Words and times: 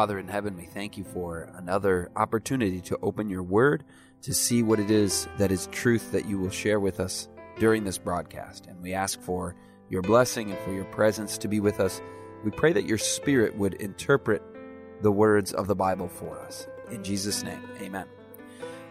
Father 0.00 0.18
in 0.18 0.28
heaven, 0.28 0.56
we 0.56 0.64
thank 0.64 0.96
you 0.96 1.04
for 1.04 1.52
another 1.56 2.10
opportunity 2.16 2.80
to 2.80 2.98
open 3.02 3.28
your 3.28 3.42
word, 3.42 3.84
to 4.22 4.32
see 4.32 4.62
what 4.62 4.80
it 4.80 4.90
is 4.90 5.28
that 5.36 5.52
is 5.52 5.66
truth 5.66 6.12
that 6.12 6.24
you 6.24 6.38
will 6.38 6.48
share 6.48 6.80
with 6.80 7.00
us 7.00 7.28
during 7.58 7.84
this 7.84 7.98
broadcast. 7.98 8.64
And 8.64 8.80
we 8.80 8.94
ask 8.94 9.20
for 9.20 9.54
your 9.90 10.00
blessing 10.00 10.50
and 10.50 10.58
for 10.60 10.72
your 10.72 10.86
presence 10.86 11.36
to 11.36 11.48
be 11.48 11.60
with 11.60 11.80
us. 11.80 12.00
We 12.42 12.50
pray 12.50 12.72
that 12.72 12.86
your 12.86 12.96
spirit 12.96 13.54
would 13.58 13.74
interpret 13.74 14.40
the 15.02 15.12
words 15.12 15.52
of 15.52 15.66
the 15.66 15.76
Bible 15.76 16.08
for 16.08 16.40
us. 16.40 16.66
In 16.90 17.04
Jesus' 17.04 17.42
name, 17.42 17.62
amen. 17.82 18.06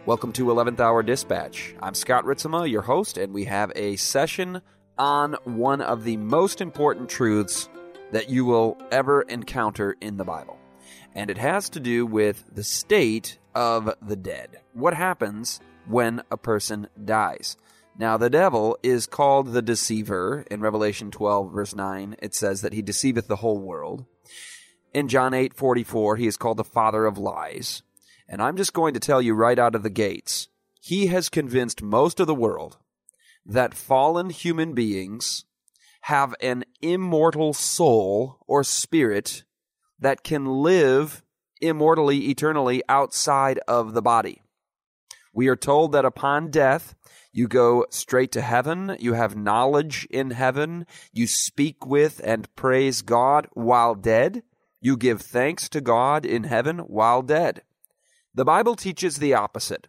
Welcome 0.06 0.32
to 0.34 0.44
11th 0.44 0.78
Hour 0.78 1.02
Dispatch. 1.02 1.74
I'm 1.82 1.94
Scott 1.94 2.24
Ritzema, 2.24 2.70
your 2.70 2.82
host, 2.82 3.18
and 3.18 3.34
we 3.34 3.46
have 3.46 3.72
a 3.74 3.96
session 3.96 4.62
on 4.96 5.34
one 5.42 5.80
of 5.80 6.04
the 6.04 6.18
most 6.18 6.60
important 6.60 7.08
truths 7.10 7.68
that 8.12 8.30
you 8.30 8.44
will 8.44 8.78
ever 8.92 9.22
encounter 9.22 9.96
in 10.00 10.16
the 10.16 10.24
Bible 10.24 10.59
and 11.14 11.30
it 11.30 11.38
has 11.38 11.68
to 11.70 11.80
do 11.80 12.06
with 12.06 12.44
the 12.52 12.64
state 12.64 13.38
of 13.54 13.94
the 14.00 14.16
dead. 14.16 14.60
What 14.74 14.94
happens 14.94 15.60
when 15.86 16.22
a 16.30 16.36
person 16.36 16.88
dies? 17.04 17.56
Now, 17.98 18.16
the 18.16 18.30
devil 18.30 18.78
is 18.82 19.06
called 19.06 19.52
the 19.52 19.62
deceiver. 19.62 20.46
In 20.50 20.60
Revelation 20.60 21.10
12, 21.10 21.52
verse 21.52 21.74
9, 21.74 22.16
it 22.20 22.34
says 22.34 22.62
that 22.62 22.72
he 22.72 22.82
deceiveth 22.82 23.28
the 23.28 23.36
whole 23.36 23.58
world. 23.58 24.06
In 24.94 25.08
John 25.08 25.34
8, 25.34 25.54
44, 25.54 26.16
he 26.16 26.26
is 26.26 26.36
called 26.36 26.56
the 26.56 26.64
father 26.64 27.04
of 27.04 27.18
lies. 27.18 27.82
And 28.28 28.40
I'm 28.40 28.56
just 28.56 28.72
going 28.72 28.94
to 28.94 29.00
tell 29.00 29.20
you 29.20 29.34
right 29.34 29.58
out 29.58 29.74
of 29.74 29.82
the 29.82 29.90
gates, 29.90 30.48
he 30.80 31.08
has 31.08 31.28
convinced 31.28 31.82
most 31.82 32.20
of 32.20 32.26
the 32.26 32.34
world 32.34 32.78
that 33.44 33.74
fallen 33.74 34.30
human 34.30 34.72
beings 34.72 35.44
have 36.02 36.34
an 36.40 36.64
immortal 36.80 37.52
soul 37.52 38.38
or 38.46 38.64
spirit 38.64 39.42
that 40.00 40.24
can 40.24 40.46
live 40.46 41.22
immortally, 41.60 42.28
eternally 42.30 42.82
outside 42.88 43.60
of 43.68 43.94
the 43.94 44.02
body. 44.02 44.42
We 45.32 45.48
are 45.48 45.56
told 45.56 45.92
that 45.92 46.04
upon 46.04 46.50
death, 46.50 46.94
you 47.32 47.46
go 47.46 47.86
straight 47.90 48.32
to 48.32 48.40
heaven. 48.40 48.96
You 48.98 49.12
have 49.12 49.36
knowledge 49.36 50.06
in 50.10 50.32
heaven. 50.32 50.86
You 51.12 51.26
speak 51.26 51.86
with 51.86 52.20
and 52.24 52.52
praise 52.56 53.02
God 53.02 53.46
while 53.52 53.94
dead. 53.94 54.42
You 54.80 54.96
give 54.96 55.20
thanks 55.20 55.68
to 55.68 55.80
God 55.80 56.26
in 56.26 56.44
heaven 56.44 56.78
while 56.80 57.22
dead. 57.22 57.62
The 58.34 58.44
Bible 58.44 58.74
teaches 58.74 59.16
the 59.16 59.34
opposite. 59.34 59.86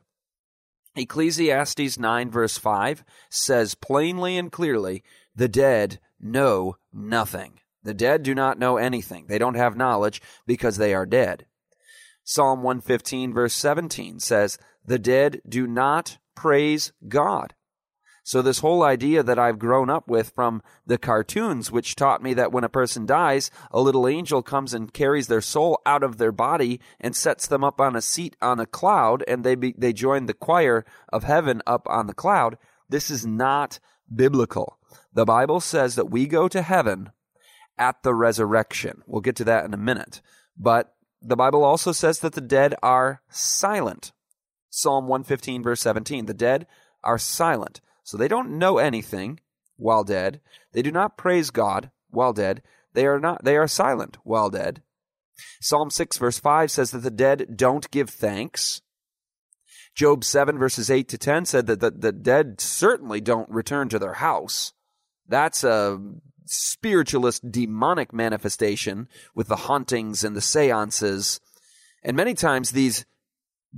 Ecclesiastes 0.96 1.98
9, 1.98 2.30
verse 2.30 2.58
5 2.58 3.04
says 3.30 3.76
plainly 3.76 4.38
and 4.38 4.52
clearly, 4.52 5.04
the 5.34 5.48
dead 5.48 6.00
know 6.20 6.76
nothing. 6.92 7.61
The 7.84 7.94
dead 7.94 8.24
do 8.24 8.36
not 8.36 8.60
know 8.60 8.78
anything. 8.78 9.26
They 9.28 9.38
don't 9.38 9.56
have 9.56 9.76
knowledge 9.76 10.22
because 10.46 10.78
they 10.78 10.94
are 10.94 11.06
dead. 11.06 11.46
Psalm 12.24 12.62
115, 12.62 13.34
verse 13.34 13.54
17 13.54 14.20
says, 14.20 14.58
The 14.86 15.00
dead 15.00 15.42
do 15.48 15.66
not 15.66 16.18
praise 16.36 16.94
God. 17.08 17.56
So, 18.24 18.44
this 18.44 18.60
whole 18.60 18.84
idea 18.84 19.24
that 19.24 19.40
I've 19.40 19.58
grown 19.58 19.90
up 19.90 20.08
with 20.08 20.30
from 20.36 20.62
the 20.86 21.00
cartoons, 21.00 21.72
which 21.72 21.96
taught 21.96 22.22
me 22.22 22.36
that 22.36 22.52
when 22.52 22.64
a 22.64 22.70
person 22.70 23.08
dies, 23.08 23.50
a 23.72 23.82
little 23.82 24.08
angel 24.08 24.44
comes 24.44 24.76
and 24.76 24.94
carries 24.94 25.26
their 25.26 25.42
soul 25.42 25.82
out 25.88 26.04
of 26.04 26.18
their 26.18 26.32
body 26.32 26.80
and 27.00 27.16
sets 27.16 27.48
them 27.48 27.64
up 27.64 27.82
on 27.82 27.96
a 27.96 28.02
seat 28.02 28.36
on 28.40 28.60
a 28.60 28.68
cloud, 28.68 29.24
and 29.28 29.44
they, 29.44 29.56
be, 29.56 29.74
they 29.76 29.92
join 29.92 30.28
the 30.28 30.36
choir 30.36 30.86
of 31.12 31.24
heaven 31.24 31.64
up 31.66 31.88
on 31.90 32.06
the 32.06 32.14
cloud. 32.14 32.60
This 32.88 33.10
is 33.10 33.26
not 33.26 33.80
biblical. 34.14 34.78
The 35.12 35.26
Bible 35.26 35.60
says 35.60 35.96
that 35.96 36.12
we 36.12 36.28
go 36.28 36.48
to 36.48 36.62
heaven 36.62 37.10
at 37.82 38.04
the 38.04 38.14
resurrection. 38.14 39.02
We'll 39.08 39.22
get 39.22 39.36
to 39.38 39.44
that 39.46 39.66
in 39.66 39.74
a 39.74 39.78
minute. 39.78 40.22
But 40.56 40.94
the 41.20 41.36
Bible 41.36 41.64
also 41.64 41.92
says 41.92 42.20
that 42.20 42.34
the 42.34 42.42
dead 42.42 42.76
are 42.84 43.24
silent. 43.28 44.12
Psalm 44.70 45.08
115, 45.08 45.64
verse 45.64 45.82
17. 45.82 46.28
The 46.28 46.34
dead 46.36 46.68
are 47.04 47.18
silent. 47.18 47.82
So 48.04 48.18
they 48.18 48.28
don't 48.28 48.60
know 48.60 48.78
anything 48.78 49.40
while 49.78 50.04
dead. 50.04 50.42
They 50.74 50.84
do 50.84 50.92
not 50.92 51.18
praise 51.18 51.50
God 51.50 51.90
while 52.12 52.34
dead. 52.34 52.62
They 52.94 53.08
are 53.08 53.20
not 53.20 53.44
they 53.44 53.58
are 53.58 53.68
silent 53.68 54.18
while 54.24 54.52
dead. 54.52 54.84
Psalm 55.60 55.90
6 55.90 56.18
verse 56.18 56.40
5 56.40 56.70
says 56.70 56.92
that 56.92 57.00
the 57.00 57.10
dead 57.10 57.56
don't 57.56 57.90
give 57.90 58.10
thanks. 58.10 58.82
Job 59.96 60.24
7 60.24 60.58
verses 60.58 60.92
8 60.92 61.08
to 61.10 61.18
10 61.18 61.46
said 61.46 61.66
that 61.66 61.80
the, 61.80 61.90
the 61.90 62.12
dead 62.12 62.62
certainly 62.62 63.22
don't 63.22 63.50
return 63.50 63.90
to 63.90 63.98
their 63.98 64.16
house. 64.16 64.74
That's 65.32 65.64
a 65.64 65.98
spiritualist 66.46 67.50
demonic 67.50 68.12
manifestation 68.12 69.08
with 69.34 69.48
the 69.48 69.56
hauntings 69.56 70.26
and 70.26 70.36
the 70.36 70.42
seances. 70.42 71.40
And 72.04 72.18
many 72.18 72.34
times 72.34 72.72
these 72.72 73.06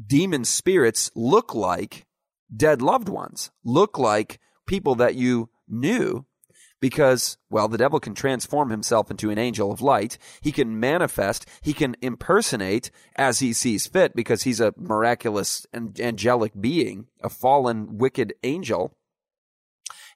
demon 0.07 0.45
spirits 0.45 1.11
look 1.15 1.53
like 1.53 2.07
dead 2.55 2.81
loved 2.81 3.07
ones, 3.07 3.51
look 3.63 3.99
like 3.99 4.39
people 4.65 4.95
that 4.95 5.13
you 5.13 5.49
knew 5.67 6.25
because, 6.79 7.37
well, 7.51 7.67
the 7.67 7.77
devil 7.77 7.99
can 7.99 8.15
transform 8.15 8.71
himself 8.71 9.11
into 9.11 9.29
an 9.29 9.37
angel 9.37 9.71
of 9.71 9.81
light. 9.81 10.17
He 10.41 10.51
can 10.51 10.79
manifest, 10.79 11.47
he 11.61 11.71
can 11.71 11.95
impersonate 12.01 12.89
as 13.15 13.39
he 13.39 13.53
sees 13.53 13.85
fit 13.85 14.15
because 14.15 14.41
he's 14.41 14.59
a 14.59 14.73
miraculous 14.75 15.67
and 15.71 15.97
angelic 15.99 16.51
being, 16.59 17.05
a 17.21 17.29
fallen, 17.29 17.99
wicked 17.99 18.33
angel. 18.43 18.97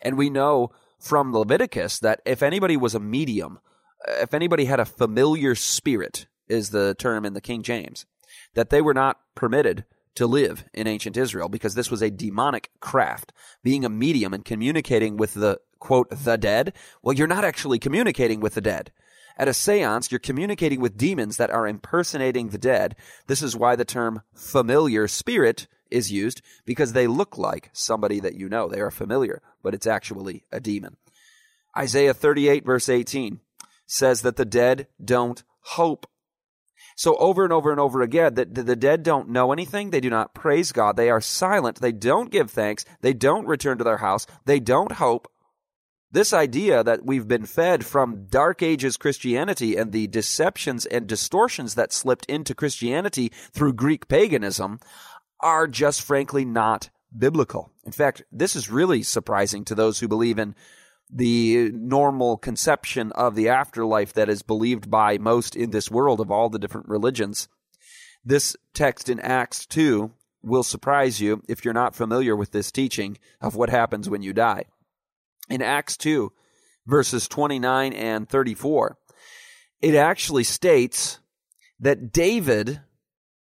And 0.02 0.18
we 0.18 0.30
know 0.32 0.72
from 1.00 1.34
Leviticus 1.34 2.00
that 2.00 2.22
if 2.26 2.42
anybody 2.42 2.78
was 2.78 2.96
a 2.96 3.00
medium, 3.00 3.60
uh, 4.08 4.14
if 4.22 4.34
anybody 4.34 4.66
had 4.66 4.80
a 4.80 4.86
familiar 4.86 5.56
spirit, 5.56 6.28
is 6.48 6.70
the 6.70 6.96
term 6.96 7.26
in 7.26 7.34
the 7.34 7.42
King 7.42 7.62
James, 7.62 8.06
that 8.54 8.70
they 8.70 8.82
were 8.82 8.94
not 8.94 9.20
permitted 9.36 9.86
to 10.16 10.26
live 10.26 10.66
in 10.74 10.88
ancient 10.88 11.16
Israel 11.16 11.50
because 11.50 11.76
this 11.76 11.92
was 11.92 12.02
a 12.02 12.10
demonic 12.10 12.72
craft. 12.80 13.34
Being 13.64 13.86
a 13.86 13.90
medium 13.90 14.34
and 14.34 14.44
communicating 14.44 15.18
with 15.18 15.36
the 15.36 15.60
quote, 15.80 16.10
the 16.10 16.38
dead, 16.38 16.74
well, 17.04 17.14
you're 17.14 17.28
not 17.28 17.46
actually 17.46 17.80
communicating 17.80 18.40
with 18.40 18.56
the 18.56 18.62
dead. 18.62 18.92
At 19.38 19.48
a 19.48 19.54
seance, 19.54 20.12
you're 20.12 20.20
communicating 20.20 20.82
with 20.82 20.98
demons 20.98 21.38
that 21.38 21.52
are 21.52 21.68
impersonating 21.68 22.50
the 22.50 22.58
dead. 22.58 22.96
This 23.28 23.44
is 23.44 23.56
why 23.56 23.76
the 23.76 23.86
term 23.86 24.24
familiar 24.34 25.08
spirit 25.08 25.68
is 25.92 26.12
used 26.12 26.42
because 26.66 26.94
they 26.94 27.08
look 27.08 27.38
like 27.38 27.70
somebody 27.74 28.20
that 28.20 28.36
you 28.36 28.50
know. 28.50 28.68
They 28.68 28.80
are 28.80 28.92
familiar, 28.92 29.42
but 29.64 29.74
it's 29.74 29.88
actually 29.88 30.46
a 30.52 30.60
demon. 30.60 30.98
Isaiah 31.78 32.14
38, 32.14 32.66
verse 32.66 32.90
18 32.90 33.40
says 33.86 34.22
that 34.22 34.36
the 34.36 34.46
dead 34.46 34.88
don't 35.04 35.44
hope. 35.62 36.08
So 36.96 37.16
over 37.18 37.44
and 37.44 37.54
over 37.54 37.70
and 37.70 37.80
over 37.80 38.02
again, 38.02 38.34
that 38.34 38.56
the 38.56 38.76
dead 38.76 39.04
don't 39.04 39.30
know 39.30 39.54
anything. 39.54 39.92
They 39.92 40.00
do 40.00 40.10
not 40.10 40.34
praise 40.34 40.72
God. 40.72 40.98
They 40.98 41.12
are 41.12 41.22
silent. 41.22 41.80
They 41.80 41.92
don't 41.92 42.32
give 42.32 42.50
thanks. 42.50 42.86
They 43.02 43.14
don't 43.14 43.46
return 43.46 43.78
to 43.78 43.84
their 43.84 43.98
house. 43.98 44.26
They 44.46 44.60
don't 44.60 44.94
hope. 44.94 45.32
This 46.10 46.32
idea 46.34 46.84
that 46.84 47.06
we've 47.06 47.28
been 47.28 47.46
fed 47.46 47.86
from 47.86 48.28
Dark 48.30 48.64
Ages 48.64 48.96
Christianity 48.98 49.76
and 49.76 49.92
the 49.92 50.08
deceptions 50.08 50.86
and 50.86 51.06
distortions 51.06 51.76
that 51.76 51.92
slipped 51.92 52.26
into 52.28 52.56
Christianity 52.56 53.32
through 53.52 53.74
Greek 53.74 54.08
paganism 54.08 54.80
are 55.40 55.68
just 55.68 56.02
frankly 56.02 56.46
not 56.46 56.90
biblical. 57.16 57.72
In 57.86 57.92
fact, 57.92 58.24
this 58.32 58.56
is 58.56 58.70
really 58.70 59.04
surprising 59.04 59.66
to 59.66 59.76
those 59.76 60.00
who 60.00 60.08
believe 60.08 60.40
in 60.40 60.56
the 61.10 61.72
normal 61.74 62.38
conception 62.38 63.12
of 63.14 63.36
the 63.36 63.50
afterlife 63.50 64.14
that 64.14 64.30
is 64.30 64.42
believed 64.42 64.92
by 64.92 65.18
most 65.18 65.56
in 65.56 65.72
this 65.72 65.90
world 65.90 66.20
of 66.20 66.32
all 66.32 66.50
the 66.50 66.60
different 66.60 66.90
religions. 66.90 67.48
This 68.26 68.58
text 68.74 69.08
in 69.08 69.20
Acts 69.20 69.66
2 69.66 70.12
will 70.44 70.64
surprise 70.64 71.22
you 71.22 71.42
if 71.48 71.64
you're 71.64 71.74
not 71.74 71.96
familiar 71.96 72.36
with 72.36 72.52
this 72.52 72.72
teaching 72.72 73.18
of 73.40 73.56
what 73.56 73.70
happens 73.70 74.10
when 74.10 74.22
you 74.22 74.34
die. 74.34 74.66
In 75.50 75.62
Acts 75.62 75.96
2, 75.98 76.32
verses 76.86 77.28
29 77.28 77.94
and 77.94 78.28
34, 78.28 78.98
it 79.82 79.96
actually 79.96 80.44
states 80.44 81.20
that 81.80 82.12
David, 82.12 82.82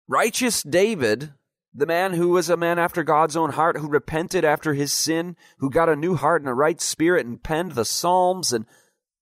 righteous 0.06 0.62
David, 0.62 1.32
the 1.72 1.86
man 1.86 2.14
who 2.14 2.30
was 2.30 2.50
a 2.50 2.56
man 2.56 2.78
after 2.78 3.02
God's 3.02 3.36
own 3.36 3.52
heart, 3.52 3.76
who 3.76 3.88
repented 3.88 4.44
after 4.44 4.74
his 4.74 4.92
sin, 4.92 5.36
who 5.58 5.70
got 5.70 5.88
a 5.88 5.96
new 5.96 6.16
heart 6.16 6.42
and 6.42 6.48
a 6.48 6.54
right 6.54 6.80
spirit 6.80 7.26
and 7.26 7.42
penned 7.42 7.72
the 7.72 7.84
Psalms 7.84 8.52
and 8.52 8.66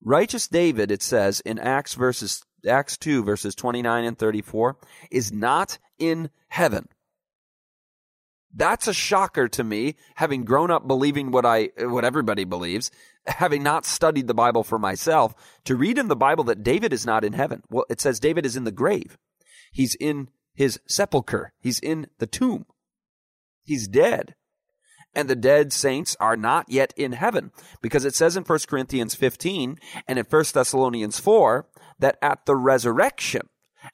Righteous 0.03 0.47
David, 0.49 0.91
it 0.91 1.03
says 1.03 1.41
in 1.41 1.59
Acts 1.59 1.95
verses 1.95 2.43
Acts 2.69 2.97
2 2.97 3.25
verses 3.25 3.55
29 3.55 4.05
and 4.05 4.19
34, 4.19 4.77
is 5.11 5.33
not 5.33 5.79
in 5.99 6.31
heaven. 6.49 6.89
That's 8.55 8.89
a 8.89 8.95
shocker 8.95 9.49
to 9.49 9.63
me, 9.63 9.97
having 10.17 10.45
grown 10.45 10.71
up 10.71 10.87
believing 10.87 11.31
what 11.31 11.45
I 11.45 11.71
what 11.79 12.05
everybody 12.05 12.45
believes, 12.45 12.91
having 13.27 13.63
not 13.63 13.85
studied 13.85 14.27
the 14.27 14.35
Bible 14.35 14.65
for 14.65 14.79
myself, 14.79 15.35
to 15.65 15.77
read 15.77 15.99
in 15.99 16.09
the 16.09 16.17
Bible 16.17 16.45
that 16.45 16.63
David 16.63 16.93
is 16.93 17.05
not 17.05 17.25
in 17.25 17.35
heaven. 17.35 17.63
Well, 17.69 17.85
it 17.91 18.01
says 18.01 18.19
David 18.19 18.47
is 18.47 18.57
in 18.57 18.65
the 18.65 18.73
grave. 18.73 19.19
He's 19.71 19.95
in 19.97 20.29
his 20.59 20.81
sepulcher. 20.89 21.53
He's 21.61 21.79
in 21.79 22.09
the 22.19 22.27
tomb. 22.27 22.67
He's 23.63 23.87
dead. 23.87 24.35
And 25.15 25.31
the 25.31 25.37
dead 25.37 25.73
saints 25.73 26.17
are 26.19 26.37
not 26.37 26.69
yet 26.69 26.93
in 26.97 27.13
heaven 27.13 27.53
because 27.81 28.05
it 28.05 28.17
says 28.17 28.37
in 28.37 28.43
1 28.43 28.59
Corinthians 28.67 29.15
15 29.15 29.79
and 30.09 30.19
in 30.19 30.25
1 30.25 30.45
Thessalonians 30.53 31.21
4 31.21 31.65
that 32.01 32.19
at 32.21 32.45
the 32.45 32.57
resurrection, 32.57 33.43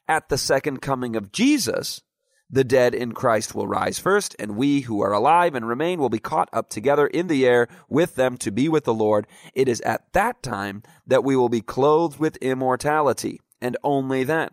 at 0.09 0.31
the 0.31 0.39
second 0.39 0.81
coming 0.81 1.17
of 1.17 1.33
Jesus, 1.33 2.01
the 2.49 2.65
dead 2.65 2.95
in 2.95 3.13
Christ 3.13 3.55
will 3.55 3.69
rise 3.69 3.99
first, 3.99 4.35
and 4.39 4.57
we 4.57 4.81
who 4.81 5.03
are 5.03 5.13
alive 5.13 5.55
and 5.55 5.69
remain 5.69 6.01
will 6.01 6.09
be 6.09 6.19
caught 6.19 6.49
up 6.51 6.71
together 6.71 7.07
in 7.07 7.27
the 7.27 7.47
air 7.47 7.69
with 7.91 8.15
them 8.15 8.39
to 8.39 8.51
be 8.51 8.71
with 8.71 8.85
the 8.85 8.95
Lord. 8.95 9.27
It 9.53 9.69
is 9.69 9.83
at 9.83 10.15
that 10.15 10.43
time 10.43 10.83
that 11.07 11.25
we 11.25 11.37
will 11.37 11.51
be 11.51 11.61
clothed 11.61 12.19
with 12.19 12.37
immortality, 12.39 13.41
and 13.61 13.77
only 13.83 14.25
then. 14.25 14.49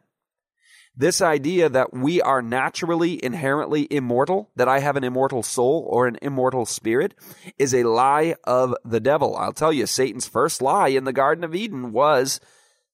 This 1.01 1.19
idea 1.19 1.67
that 1.67 1.93
we 1.93 2.21
are 2.21 2.43
naturally 2.43 3.25
inherently 3.25 3.87
immortal, 3.89 4.51
that 4.55 4.67
I 4.67 4.81
have 4.81 4.95
an 4.95 5.03
immortal 5.03 5.41
soul 5.41 5.87
or 5.89 6.05
an 6.05 6.19
immortal 6.21 6.67
spirit, 6.67 7.15
is 7.57 7.73
a 7.73 7.85
lie 7.85 8.35
of 8.43 8.75
the 8.85 8.99
devil. 8.99 9.35
I'll 9.35 9.51
tell 9.51 9.73
you, 9.73 9.87
Satan's 9.87 10.27
first 10.27 10.61
lie 10.61 10.89
in 10.89 11.05
the 11.05 11.11
Garden 11.11 11.43
of 11.43 11.55
Eden 11.55 11.91
was, 11.91 12.39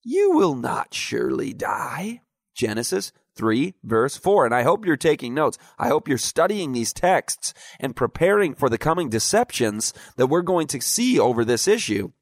You 0.06 0.31
will 0.31 0.56
not 0.56 0.94
surely 0.94 1.51
die. 1.51 2.21
Genesis 2.56 3.12
3, 3.36 3.74
verse 3.83 4.15
4. 4.15 4.45
And 4.45 4.56
I 4.56 4.63
hope 4.63 4.86
you're 4.86 4.95
taking 4.95 5.33
notes. 5.33 5.57
I 5.77 5.89
hope 5.89 6.07
you're 6.07 6.18
studying 6.18 6.71
these 6.71 6.94
texts 6.94 7.54
and 7.77 7.94
preparing 7.94 8.56
for 8.56 8.69
the 8.69 8.77
coming 8.77 9.09
deceptions 9.09 9.92
that 10.15 10.27
we're 10.27 10.44
going 10.44 10.68
to 10.68 10.80
see 10.80 11.19
over 11.19 11.44
this 11.44 11.68
issue. 11.68 12.13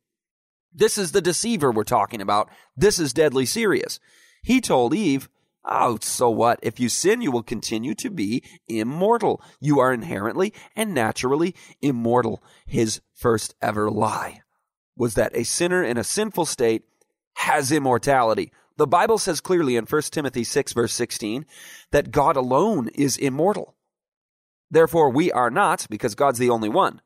This 0.73 0.97
is 0.97 1.11
the 1.11 1.21
deceiver 1.21 1.69
we're 1.71 1.83
talking 1.83 2.21
about. 2.21 2.49
This 2.75 2.97
is 2.97 3.13
deadly 3.13 3.45
serious. 3.45 3.99
He 4.41 4.61
told 4.61 4.95
Eve, 4.95 5.29
Oh, 5.67 5.97
so 5.99 6.29
what? 6.29 6.59
If 6.61 6.79
you 6.79 6.89
sin, 6.89 7.21
you 7.21 7.31
will 7.31 7.43
continue 7.43 7.95
to 7.95 8.09
be 8.11 8.43
immortal. 8.67 9.41
You 9.59 9.79
are 9.79 9.91
inherently 9.91 10.53
and 10.75 10.93
naturally 10.93 11.55
immortal. 11.81 12.43
His 12.67 13.01
first 13.13 13.55
ever 13.61 13.89
lie 13.89 14.41
was 14.95 15.15
that 15.15 15.35
a 15.35 15.43
sinner 15.43 15.83
in 15.83 15.97
a 15.97 16.03
sinful 16.03 16.45
state 16.45 16.83
has 17.35 17.71
immortality. 17.71 18.51
The 18.77 18.87
Bible 18.87 19.17
says 19.17 19.41
clearly 19.41 19.75
in 19.75 19.85
1 19.85 20.01
Timothy 20.03 20.43
6, 20.43 20.73
verse 20.73 20.93
16, 20.93 21.45
that 21.91 22.11
God 22.11 22.35
alone 22.35 22.89
is 22.89 23.17
immortal. 23.17 23.75
Therefore, 24.69 25.09
we 25.09 25.31
are 25.31 25.49
not, 25.49 25.87
because 25.89 26.15
God's 26.15 26.39
the 26.39 26.49
only 26.49 26.69
one. 26.69 27.01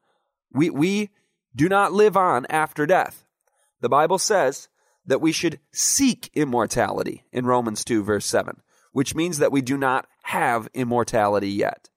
We, 0.52 0.70
we 0.70 1.10
do 1.56 1.70
not 1.70 1.94
live 1.94 2.18
on 2.18 2.46
after 2.50 2.86
death. 2.86 3.26
The 3.82 3.90
Bible 3.90 4.18
says 4.18 4.68
that 5.10 5.22
we 5.22 5.32
should 5.32 5.60
seek 5.72 6.30
immortality 6.36 7.26
in 7.32 7.46
Romans 7.46 7.84
2, 7.84 8.04
verse 8.04 8.28
7, 8.28 8.62
which 8.92 9.16
means 9.16 9.40
that 9.40 9.52
we 9.52 9.62
do 9.62 9.76
not 9.76 10.08
have 10.24 10.70
immortality 10.76 11.50
yet. 11.50 11.90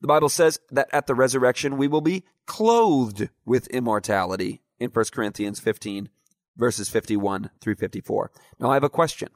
The 0.00 0.06
Bible 0.06 0.28
says 0.28 0.60
that 0.70 0.88
at 0.92 1.08
the 1.08 1.14
resurrection 1.16 1.76
we 1.76 1.88
will 1.88 2.00
be 2.00 2.22
clothed 2.46 3.30
with 3.44 3.66
immortality 3.66 4.62
in 4.78 4.90
1 4.90 5.04
Corinthians 5.12 5.58
15, 5.58 6.08
verses 6.56 6.88
51 6.88 7.50
through 7.60 7.74
54. 7.74 8.30
Now 8.60 8.70
I 8.70 8.74
have 8.74 8.84
a 8.84 8.88
question. 8.88 9.28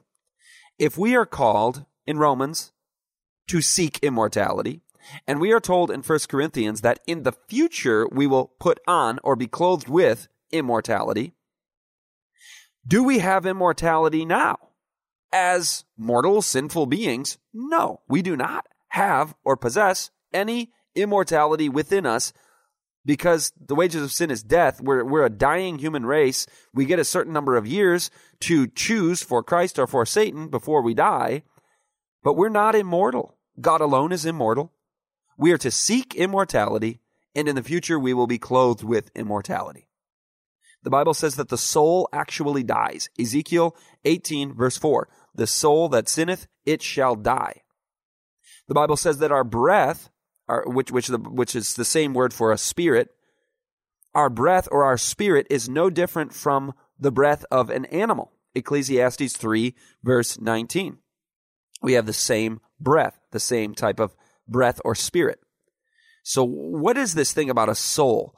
If 0.79 0.97
we 0.97 1.13
are 1.13 1.25
called 1.25 1.85
in 2.05 2.17
Romans 2.17 2.71
to 3.47 3.61
seek 3.61 3.99
immortality, 4.01 4.79
and 5.27 5.41
we 5.41 5.51
are 5.51 5.59
told 5.59 5.91
in 5.91 6.01
1 6.01 6.19
Corinthians 6.29 6.79
that 6.79 6.99
in 7.05 7.23
the 7.23 7.33
future 7.33 8.07
we 8.09 8.25
will 8.25 8.53
put 8.57 8.79
on 8.87 9.19
or 9.21 9.35
be 9.35 9.47
clothed 9.47 9.89
with 9.89 10.29
immortality, 10.51 11.33
do 12.87 13.03
we 13.03 13.19
have 13.19 13.45
immortality 13.45 14.25
now? 14.25 14.57
As 15.33 15.85
mortal, 15.97 16.41
sinful 16.41 16.87
beings, 16.87 17.37
no, 17.53 18.01
we 18.07 18.21
do 18.21 18.35
not 18.35 18.67
have 18.89 19.33
or 19.45 19.55
possess 19.55 20.11
any 20.33 20.71
immortality 20.95 21.69
within 21.69 22.05
us 22.05 22.33
because 23.05 23.53
the 23.59 23.75
wages 23.75 24.03
of 24.03 24.11
sin 24.11 24.29
is 24.29 24.43
death. 24.43 24.81
We're, 24.81 25.03
we're 25.03 25.25
a 25.25 25.29
dying 25.29 25.79
human 25.79 26.05
race. 26.05 26.45
We 26.73 26.85
get 26.85 26.99
a 26.99 27.05
certain 27.05 27.33
number 27.33 27.55
of 27.55 27.65
years 27.65 28.11
to 28.41 28.67
choose 28.67 29.23
for 29.23 29.43
Christ 29.43 29.79
or 29.79 29.87
for 29.87 30.05
Satan 30.05 30.49
before 30.49 30.81
we 30.81 30.93
die, 30.93 31.43
but 32.23 32.33
we're 32.33 32.49
not 32.49 32.75
immortal. 32.75 33.37
God 33.59 33.81
alone 33.81 34.11
is 34.11 34.25
immortal. 34.25 34.73
We 35.37 35.51
are 35.51 35.57
to 35.59 35.71
seek 35.71 36.13
immortality, 36.15 36.99
and 37.33 37.47
in 37.47 37.55
the 37.55 37.63
future 37.63 37.97
we 37.97 38.13
will 38.13 38.27
be 38.27 38.37
clothed 38.37 38.83
with 38.83 39.11
immortality. 39.15 39.87
The 40.83 40.89
Bible 40.89 41.13
says 41.13 41.35
that 41.35 41.49
the 41.49 41.57
soul 41.57 42.09
actually 42.11 42.63
dies. 42.63 43.09
Ezekiel 43.19 43.75
18, 44.05 44.53
verse 44.53 44.77
4. 44.77 45.07
The 45.35 45.47
soul 45.47 45.89
that 45.89 46.09
sinneth, 46.09 46.47
it 46.65 46.81
shall 46.81 47.15
die. 47.15 47.61
The 48.67 48.73
Bible 48.73 48.97
says 48.97 49.19
that 49.19 49.31
our 49.31 49.43
breath 49.43 50.09
our, 50.51 50.65
which 50.67 50.91
which 50.91 51.07
the, 51.07 51.17
which 51.17 51.55
is 51.55 51.75
the 51.75 51.85
same 51.85 52.13
word 52.13 52.33
for 52.33 52.51
a 52.51 52.57
spirit, 52.57 53.09
our 54.13 54.29
breath 54.29 54.67
or 54.71 54.83
our 54.83 54.97
spirit 54.97 55.47
is 55.49 55.69
no 55.69 55.89
different 55.89 56.33
from 56.33 56.73
the 56.99 57.11
breath 57.11 57.45
of 57.49 57.69
an 57.69 57.85
animal. 57.85 58.33
Ecclesiastes 58.53 59.37
3 59.37 59.73
verse 60.03 60.39
19. 60.39 60.97
We 61.81 61.93
have 61.93 62.05
the 62.05 62.13
same 62.13 62.59
breath, 62.79 63.17
the 63.31 63.39
same 63.39 63.73
type 63.73 63.99
of 63.99 64.13
breath 64.47 64.81
or 64.83 64.93
spirit. 64.93 65.39
So 66.23 66.43
what 66.43 66.97
is 66.97 67.13
this 67.13 67.31
thing 67.31 67.49
about 67.49 67.69
a 67.69 67.75
soul? 67.75 68.35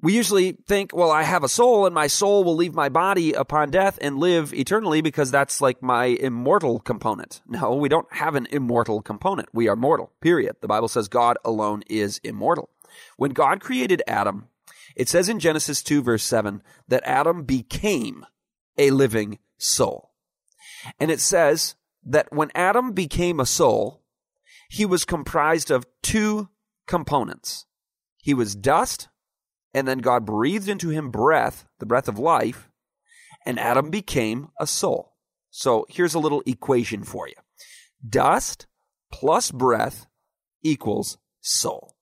We 0.00 0.12
usually 0.12 0.52
think, 0.66 0.94
well, 0.94 1.10
I 1.10 1.22
have 1.22 1.44
a 1.44 1.48
soul 1.48 1.86
and 1.86 1.94
my 1.94 2.08
soul 2.08 2.44
will 2.44 2.56
leave 2.56 2.74
my 2.74 2.88
body 2.88 3.32
upon 3.32 3.70
death 3.70 3.98
and 4.02 4.18
live 4.18 4.52
eternally 4.52 5.00
because 5.00 5.30
that's 5.30 5.60
like 5.60 5.82
my 5.82 6.04
immortal 6.06 6.78
component. 6.80 7.40
No, 7.46 7.74
we 7.74 7.88
don't 7.88 8.12
have 8.12 8.34
an 8.34 8.46
immortal 8.50 9.00
component. 9.00 9.48
We 9.54 9.68
are 9.68 9.76
mortal, 9.76 10.12
period. 10.20 10.56
The 10.60 10.68
Bible 10.68 10.88
says 10.88 11.08
God 11.08 11.38
alone 11.44 11.84
is 11.86 12.20
immortal. 12.22 12.68
When 13.16 13.30
God 13.30 13.60
created 13.60 14.02
Adam, 14.06 14.48
it 14.94 15.08
says 15.08 15.28
in 15.28 15.40
Genesis 15.40 15.82
2 15.82 16.02
verse 16.02 16.22
7 16.22 16.62
that 16.88 17.02
Adam 17.04 17.44
became 17.44 18.26
a 18.76 18.90
living 18.90 19.38
soul. 19.56 20.10
And 21.00 21.10
it 21.10 21.20
says 21.20 21.76
that 22.04 22.32
when 22.32 22.50
Adam 22.54 22.92
became 22.92 23.40
a 23.40 23.46
soul, 23.46 24.02
he 24.68 24.84
was 24.84 25.04
comprised 25.04 25.70
of 25.70 25.86
two 26.02 26.48
components. 26.86 27.66
He 28.18 28.34
was 28.34 28.54
dust 28.54 29.08
and 29.74 29.88
then 29.88 29.98
God 29.98 30.24
breathed 30.24 30.68
into 30.68 30.88
him 30.90 31.10
breath, 31.10 31.66
the 31.80 31.86
breath 31.86 32.08
of 32.08 32.18
life, 32.18 32.70
and 33.44 33.58
Adam 33.58 33.90
became 33.90 34.48
a 34.58 34.66
soul. 34.66 35.14
So 35.50 35.84
here's 35.88 36.14
a 36.14 36.20
little 36.20 36.42
equation 36.46 37.02
for 37.04 37.28
you 37.28 37.34
dust 38.08 38.66
plus 39.12 39.50
breath 39.50 40.06
equals 40.62 41.18
soul. 41.40 41.96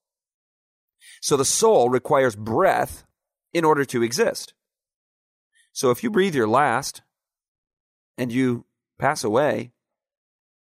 So 1.21 1.37
the 1.37 1.45
soul 1.45 1.89
requires 1.89 2.37
breath 2.37 3.05
in 3.53 3.65
order 3.65 3.85
to 3.87 4.03
exist. 4.03 4.55
So 5.73 5.91
if 5.91 6.03
you 6.03 6.11
breathe 6.11 6.35
your 6.35 6.49
last 6.49 7.03
and 8.19 8.33
you 8.33 8.67
pass 8.99 9.25
away, 9.25 9.73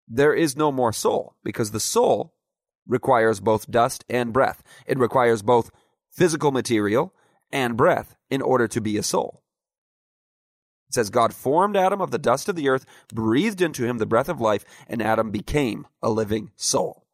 there 0.06 0.34
is 0.34 0.56
no 0.56 0.70
more 0.70 0.92
soul 0.92 1.34
because 1.42 1.70
the 1.70 1.80
soul 1.80 2.34
requires 2.86 3.40
both 3.40 3.70
dust 3.70 4.04
and 4.08 4.32
breath. 4.32 4.62
It 4.86 4.98
requires 4.98 5.42
both 5.42 5.70
physical 6.14 6.52
material, 6.52 7.12
and 7.52 7.76
breath 7.76 8.16
in 8.30 8.42
order 8.42 8.66
to 8.68 8.80
be 8.80 8.96
a 8.96 9.02
soul. 9.02 9.42
It 10.88 10.94
says, 10.94 11.10
God 11.10 11.34
formed 11.34 11.76
Adam 11.76 12.00
of 12.00 12.10
the 12.10 12.18
dust 12.18 12.48
of 12.48 12.56
the 12.56 12.68
earth, 12.68 12.86
breathed 13.12 13.60
into 13.60 13.84
him 13.84 13.98
the 13.98 14.06
breath 14.06 14.28
of 14.28 14.40
life, 14.40 14.64
and 14.86 15.02
Adam 15.02 15.30
became 15.30 15.86
a 16.02 16.10
living 16.10 16.50
soul. 16.56 17.06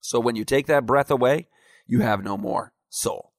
So 0.00 0.20
when 0.20 0.36
you 0.36 0.44
take 0.44 0.66
that 0.66 0.86
breath 0.86 1.10
away, 1.10 1.48
you 1.86 2.00
have 2.00 2.22
no 2.22 2.36
more 2.36 2.72
soul. 2.88 3.32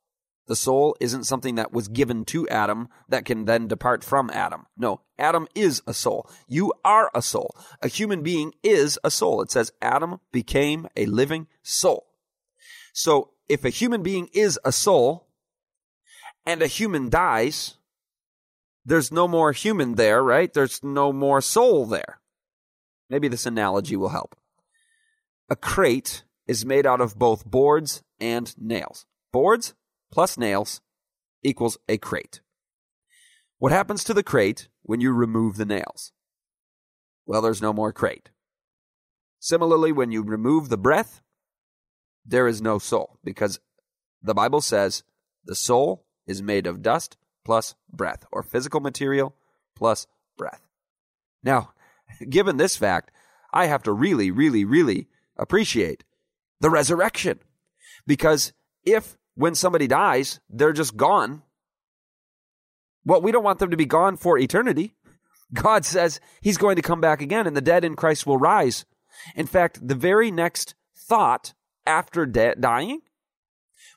The 0.47 0.55
soul 0.55 0.97
isn't 0.99 1.25
something 1.25 1.55
that 1.55 1.71
was 1.71 1.87
given 1.87 2.25
to 2.25 2.49
Adam 2.49 2.89
that 3.07 3.23
can 3.23 3.45
then 3.45 3.67
depart 3.67 4.03
from 4.03 4.31
Adam. 4.31 4.65
No, 4.75 5.01
Adam 5.19 5.47
is 5.53 5.83
a 5.85 5.93
soul. 5.93 6.27
You 6.47 6.73
are 6.83 7.11
a 7.13 7.21
soul. 7.21 7.55
A 7.83 7.87
human 7.87 8.23
being 8.23 8.53
is 8.63 8.97
a 9.03 9.11
soul. 9.11 9.43
It 9.43 9.51
says 9.51 9.71
Adam 9.79 10.19
became 10.31 10.87
a 10.97 11.05
living 11.05 11.45
soul. 11.61 12.07
So 12.93 13.33
if 13.49 13.65
a 13.65 13.69
human 13.69 14.03
being 14.03 14.29
is 14.31 14.59
a 14.63 14.71
soul 14.71 15.27
and 16.45 16.61
a 16.61 16.67
human 16.67 17.09
dies, 17.09 17.77
there's 18.85 19.11
no 19.11 19.27
more 19.27 19.51
human 19.51 19.95
there, 19.95 20.23
right? 20.23 20.53
There's 20.53 20.83
no 20.83 21.11
more 21.11 21.41
soul 21.41 21.85
there. 21.85 22.21
Maybe 23.09 23.27
this 23.27 23.47
analogy 23.47 23.95
will 23.95 24.09
help. 24.09 24.35
A 25.49 25.55
crate 25.55 26.23
is 26.47 26.65
made 26.65 26.85
out 26.85 27.01
of 27.01 27.17
both 27.17 27.43
boards 27.43 28.03
and 28.19 28.55
nails. 28.57 29.05
Boards 29.33 29.73
plus 30.11 30.37
nails 30.37 30.81
equals 31.43 31.77
a 31.87 31.97
crate. 31.97 32.41
What 33.57 33.71
happens 33.71 34.03
to 34.05 34.13
the 34.13 34.23
crate 34.23 34.69
when 34.83 35.01
you 35.01 35.11
remove 35.11 35.57
the 35.57 35.65
nails? 35.65 36.11
Well, 37.25 37.41
there's 37.41 37.61
no 37.61 37.73
more 37.73 37.91
crate. 37.91 38.29
Similarly, 39.39 39.91
when 39.91 40.11
you 40.11 40.21
remove 40.21 40.69
the 40.69 40.77
breath, 40.77 41.21
there 42.29 42.47
is 42.47 42.61
no 42.61 42.79
soul 42.79 43.17
because 43.23 43.59
the 44.21 44.33
Bible 44.33 44.61
says 44.61 45.03
the 45.45 45.55
soul 45.55 46.05
is 46.27 46.41
made 46.41 46.67
of 46.67 46.81
dust 46.81 47.17
plus 47.43 47.73
breath, 47.91 48.25
or 48.31 48.43
physical 48.43 48.79
material 48.79 49.33
plus 49.75 50.05
breath. 50.37 50.61
Now, 51.43 51.73
given 52.29 52.57
this 52.57 52.75
fact, 52.75 53.11
I 53.51 53.65
have 53.65 53.81
to 53.83 53.91
really, 53.91 54.29
really, 54.29 54.65
really 54.65 55.07
appreciate 55.37 56.03
the 56.59 56.69
resurrection. 56.69 57.39
Because 58.05 58.53
if 58.83 59.17
when 59.35 59.55
somebody 59.55 59.87
dies, 59.87 60.39
they're 60.49 60.73
just 60.73 60.97
gone, 60.97 61.41
well, 63.05 63.21
we 63.21 63.31
don't 63.31 63.43
want 63.43 63.59
them 63.59 63.71
to 63.71 63.77
be 63.77 63.85
gone 63.85 64.17
for 64.17 64.37
eternity. 64.37 64.93
God 65.53 65.85
says 65.85 66.19
he's 66.41 66.57
going 66.57 66.75
to 66.75 66.83
come 66.83 67.01
back 67.01 67.21
again 67.21 67.47
and 67.47 67.57
the 67.57 67.61
dead 67.61 67.83
in 67.83 67.95
Christ 67.95 68.27
will 68.27 68.37
rise. 68.37 68.85
In 69.35 69.47
fact, 69.47 69.87
the 69.87 69.95
very 69.95 70.29
next 70.29 70.75
thought 70.95 71.53
after 71.89 72.25
de- 72.25 72.55
dying 72.55 73.01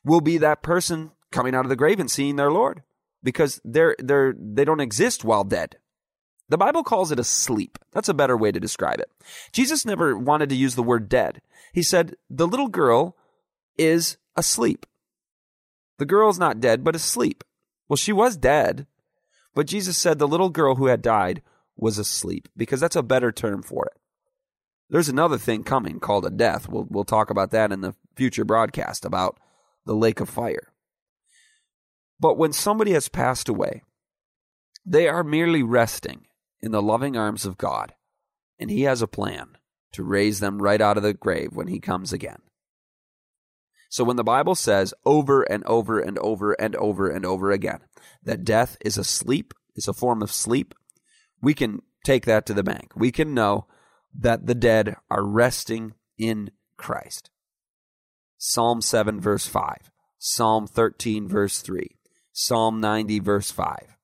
will 0.04 0.22
be 0.22 0.38
that 0.38 0.62
person 0.62 1.12
coming 1.30 1.54
out 1.54 1.64
of 1.64 1.68
the 1.68 1.76
grave 1.76 2.00
and 2.00 2.11
seeing 2.11 2.37
their 2.37 2.50
Lord 2.50 2.82
because 3.22 3.61
they're, 3.64 3.94
they're, 3.99 4.34
they 4.37 4.64
don't 4.64 4.80
exist 4.80 5.25
while 5.25 5.44
dead. 5.44 5.76
The 6.49 6.58
Bible 6.58 6.82
calls 6.82 7.12
it 7.12 7.18
a 7.18 7.25
sleep. 7.25 7.78
That's 7.92 8.08
a 8.08 8.14
better 8.14 8.37
way 8.37 8.50
to 8.52 8.61
describe 8.61 8.99
it. 8.99 9.11
Jesus 9.52 9.87
never 9.87 10.16
wanted 10.16 10.49
to 10.49 10.56
use 10.56 10.75
the 10.75 10.82
word 10.82 11.08
dead. 11.08 11.40
He 11.72 11.82
said, 11.82 12.16
the 12.28 12.49
little 12.49 12.68
girl 12.68 13.16
is 13.78 14.16
asleep. 14.37 14.87
The 15.99 16.06
girl's 16.06 16.38
not 16.38 16.61
dead, 16.61 16.82
but 16.82 16.96
asleep. 16.96 17.44
Well, 17.88 17.96
she 17.96 18.12
was 18.12 18.37
dead, 18.37 18.87
but 19.54 19.66
Jesus 19.66 19.96
said 19.96 20.18
the 20.18 20.28
little 20.28 20.50
girl 20.50 20.75
who 20.76 20.87
had 20.87 21.02
died 21.02 21.42
was 21.76 21.99
asleep 21.99 22.49
because 22.56 22.80
that's 22.80 22.96
a 22.96 23.02
better 23.02 23.32
term 23.32 23.62
for 23.62 23.87
it. 23.87 24.01
There's 24.92 25.08
another 25.08 25.38
thing 25.38 25.64
coming 25.64 26.00
called 26.00 26.26
a 26.26 26.30
death. 26.30 26.68
We'll, 26.68 26.87
we'll 26.90 27.04
talk 27.04 27.30
about 27.30 27.50
that 27.52 27.72
in 27.72 27.80
the 27.80 27.94
future 28.14 28.44
broadcast 28.44 29.06
about 29.06 29.40
the 29.87 29.94
lake 29.94 30.20
of 30.20 30.28
fire. 30.28 30.70
But 32.20 32.37
when 32.37 32.52
somebody 32.52 32.92
has 32.92 33.08
passed 33.08 33.49
away, 33.49 33.84
they 34.84 35.08
are 35.08 35.25
merely 35.25 35.62
resting 35.62 36.26
in 36.61 36.72
the 36.72 36.82
loving 36.82 37.16
arms 37.16 37.46
of 37.46 37.56
God, 37.56 37.94
and 38.58 38.70
He 38.70 38.82
has 38.82 39.00
a 39.00 39.06
plan 39.06 39.56
to 39.92 40.04
raise 40.04 40.40
them 40.40 40.61
right 40.61 40.80
out 40.80 40.99
of 40.99 41.02
the 41.02 41.14
grave 41.14 41.54
when 41.54 41.68
He 41.68 41.80
comes 41.80 42.12
again. 42.12 42.42
So 43.88 44.04
when 44.04 44.16
the 44.16 44.22
Bible 44.22 44.54
says 44.54 44.92
over 45.06 45.42
and 45.42 45.64
over 45.64 46.00
and 46.00 46.18
over 46.18 46.52
and 46.52 46.76
over 46.76 47.08
and 47.08 47.25
over 47.25 47.50
again 47.50 47.80
that 48.25 48.44
death 48.44 48.76
is 48.84 48.99
a 48.99 49.04
sleep, 49.04 49.54
is 49.75 49.88
a 49.88 49.94
form 49.94 50.20
of 50.20 50.30
sleep, 50.30 50.75
we 51.40 51.54
can 51.54 51.80
take 52.04 52.26
that 52.26 52.44
to 52.44 52.52
the 52.52 52.62
bank. 52.62 52.92
We 52.94 53.11
can 53.11 53.32
know 53.32 53.66
that 54.19 54.47
the 54.47 54.54
dead 54.54 54.97
are 55.11 55.25
resting 55.25 55.95
in 56.19 56.50
Christ. 56.76 57.31
Psalm 58.38 58.81
7, 58.81 59.21
verse 59.21 59.47
5, 59.47 59.90
Psalm 60.19 60.66
13, 60.66 61.28
verse 61.28 61.61
3, 61.61 61.97
Psalm 62.33 62.81
90, 62.81 63.21
verse 63.21 63.50
5. 63.50 63.97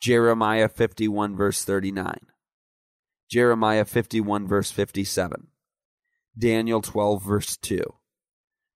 Jeremiah 0.00 0.68
51, 0.68 1.36
verse 1.36 1.64
39. 1.64 2.18
Jeremiah 3.30 3.84
51, 3.84 4.48
verse 4.48 4.70
57. 4.72 5.46
Daniel 6.36 6.82
12, 6.82 7.22
verse 7.22 7.56
2. 7.56 7.80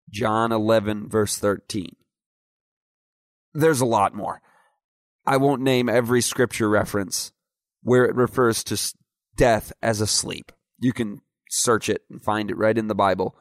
John 0.08 0.52
11, 0.52 1.08
verse 1.08 1.36
13. 1.36 1.96
There's 3.52 3.80
a 3.80 3.86
lot 3.86 4.14
more. 4.14 4.40
I 5.26 5.38
won't 5.38 5.62
name 5.62 5.88
every 5.88 6.20
scripture 6.20 6.68
reference 6.68 7.32
where 7.82 8.04
it 8.04 8.14
refers 8.14 8.62
to 8.64 8.76
death 9.36 9.72
as 9.82 10.00
a 10.00 10.06
sleep. 10.06 10.52
You 10.78 10.92
can 10.92 11.20
search 11.50 11.88
it 11.88 12.02
and 12.10 12.22
find 12.22 12.50
it 12.50 12.56
right 12.56 12.76
in 12.76 12.88
the 12.88 12.94
Bible 12.94 13.36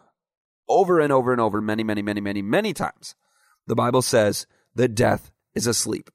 over 0.67 0.99
and 0.99 1.11
over 1.11 1.31
and 1.31 1.41
over, 1.41 1.61
many, 1.61 1.83
many, 1.83 2.01
many, 2.01 2.21
many, 2.21 2.41
many 2.41 2.73
times. 2.73 3.15
The 3.67 3.75
Bible 3.75 4.01
says 4.01 4.47
that 4.75 4.95
death 4.95 5.31
is 5.53 5.67
asleep. 5.67 6.09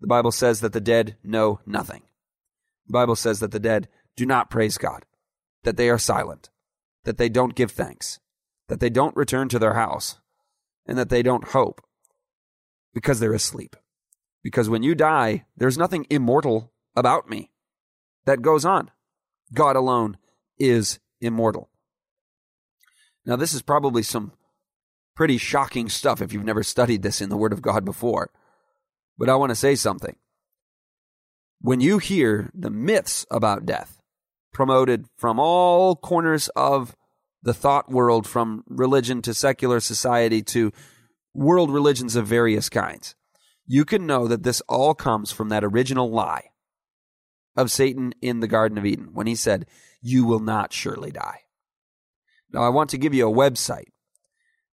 The 0.00 0.06
Bible 0.06 0.32
says 0.32 0.60
that 0.60 0.72
the 0.72 0.80
dead 0.80 1.16
know 1.22 1.60
nothing. 1.66 2.02
The 2.86 2.92
Bible 2.92 3.16
says 3.16 3.40
that 3.40 3.50
the 3.50 3.60
dead 3.60 3.88
do 4.16 4.26
not 4.26 4.50
praise 4.50 4.78
God, 4.78 5.04
that 5.64 5.76
they 5.76 5.88
are 5.88 5.98
silent, 5.98 6.50
that 7.04 7.18
they 7.18 7.28
don't 7.28 7.54
give 7.54 7.70
thanks, 7.70 8.20
that 8.68 8.80
they 8.80 8.90
don't 8.90 9.16
return 9.16 9.48
to 9.48 9.58
their 9.58 9.74
house, 9.74 10.18
and 10.86 10.96
that 10.98 11.08
they 11.08 11.22
don't 11.22 11.48
hope 11.48 11.80
because 12.94 13.20
they're 13.20 13.32
asleep. 13.32 13.76
Because 14.42 14.68
when 14.68 14.82
you 14.82 14.94
die, 14.94 15.44
there's 15.56 15.78
nothing 15.78 16.06
immortal 16.08 16.72
about 16.94 17.28
me. 17.28 17.50
That 18.26 18.42
goes 18.42 18.64
on. 18.64 18.90
God 19.52 19.76
alone 19.76 20.16
is 20.58 20.98
immortal. 21.20 21.70
Now, 23.24 23.36
this 23.36 23.54
is 23.54 23.62
probably 23.62 24.02
some 24.02 24.32
pretty 25.14 25.38
shocking 25.38 25.88
stuff 25.88 26.20
if 26.20 26.32
you've 26.32 26.44
never 26.44 26.62
studied 26.62 27.02
this 27.02 27.20
in 27.20 27.28
the 27.28 27.36
Word 27.36 27.52
of 27.52 27.62
God 27.62 27.84
before. 27.84 28.30
But 29.18 29.28
I 29.28 29.36
want 29.36 29.50
to 29.50 29.56
say 29.56 29.74
something. 29.74 30.16
When 31.60 31.80
you 31.80 31.98
hear 31.98 32.50
the 32.54 32.70
myths 32.70 33.26
about 33.30 33.66
death 33.66 34.00
promoted 34.52 35.06
from 35.16 35.40
all 35.40 35.96
corners 35.96 36.48
of 36.54 36.94
the 37.42 37.54
thought 37.54 37.90
world, 37.90 38.26
from 38.26 38.62
religion 38.68 39.22
to 39.22 39.34
secular 39.34 39.80
society 39.80 40.42
to 40.42 40.72
world 41.34 41.70
religions 41.70 42.14
of 42.14 42.26
various 42.26 42.68
kinds, 42.68 43.14
you 43.66 43.84
can 43.84 44.06
know 44.06 44.28
that 44.28 44.42
this 44.42 44.60
all 44.68 44.94
comes 44.94 45.32
from 45.32 45.48
that 45.48 45.64
original 45.64 46.10
lie 46.10 46.50
of 47.56 47.70
Satan 47.70 48.14
in 48.20 48.40
the 48.40 48.48
Garden 48.48 48.78
of 48.78 48.86
Eden 48.86 49.10
when 49.12 49.26
he 49.26 49.34
said, 49.34 49.66
You 50.02 50.24
will 50.24 50.40
not 50.40 50.72
surely 50.72 51.10
die. 51.10 51.40
Now, 52.52 52.62
I 52.62 52.68
want 52.68 52.90
to 52.90 52.98
give 52.98 53.14
you 53.14 53.28
a 53.28 53.34
website 53.34 53.88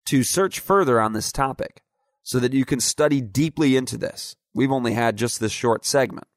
to 0.05 0.23
search 0.23 0.59
further 0.59 1.01
on 1.01 1.13
this 1.13 1.31
topic 1.31 1.81
so 2.23 2.39
that 2.39 2.53
you 2.53 2.65
can 2.65 2.79
study 2.79 3.21
deeply 3.21 3.75
into 3.75 3.97
this. 3.97 4.35
We've 4.53 4.71
only 4.71 4.93
had 4.93 5.17
just 5.17 5.39
this 5.39 5.51
short 5.51 5.85
segment. 5.85 6.27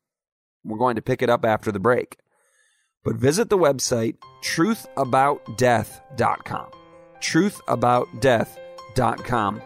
We're 0.64 0.78
going 0.78 0.96
to 0.96 1.02
pick 1.02 1.22
it 1.22 1.30
up 1.30 1.44
after 1.44 1.70
the 1.72 1.80
break. 1.80 2.18
But 3.02 3.16
visit 3.16 3.48
the 3.48 3.56
website 3.56 4.16
truthaboutdeath.com. 4.44 6.66
Truthaboutdeath.com. 7.20 9.62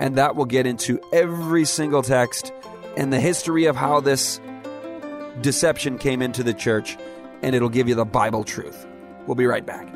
And 0.00 0.16
that 0.16 0.36
will 0.36 0.44
get 0.44 0.66
into 0.66 1.00
every 1.12 1.64
single 1.64 2.02
text 2.02 2.52
and 2.96 3.12
the 3.12 3.20
history 3.20 3.64
of 3.64 3.74
how 3.74 3.98
this 4.00 4.40
deception 5.42 5.98
came 5.98 6.22
into 6.22 6.42
the 6.42 6.54
church, 6.54 6.96
and 7.42 7.54
it'll 7.54 7.68
give 7.68 7.88
you 7.88 7.94
the 7.94 8.04
Bible 8.04 8.44
truth. 8.44 8.86
We'll 9.26 9.34
be 9.34 9.46
right 9.46 9.64
back. 9.64 9.88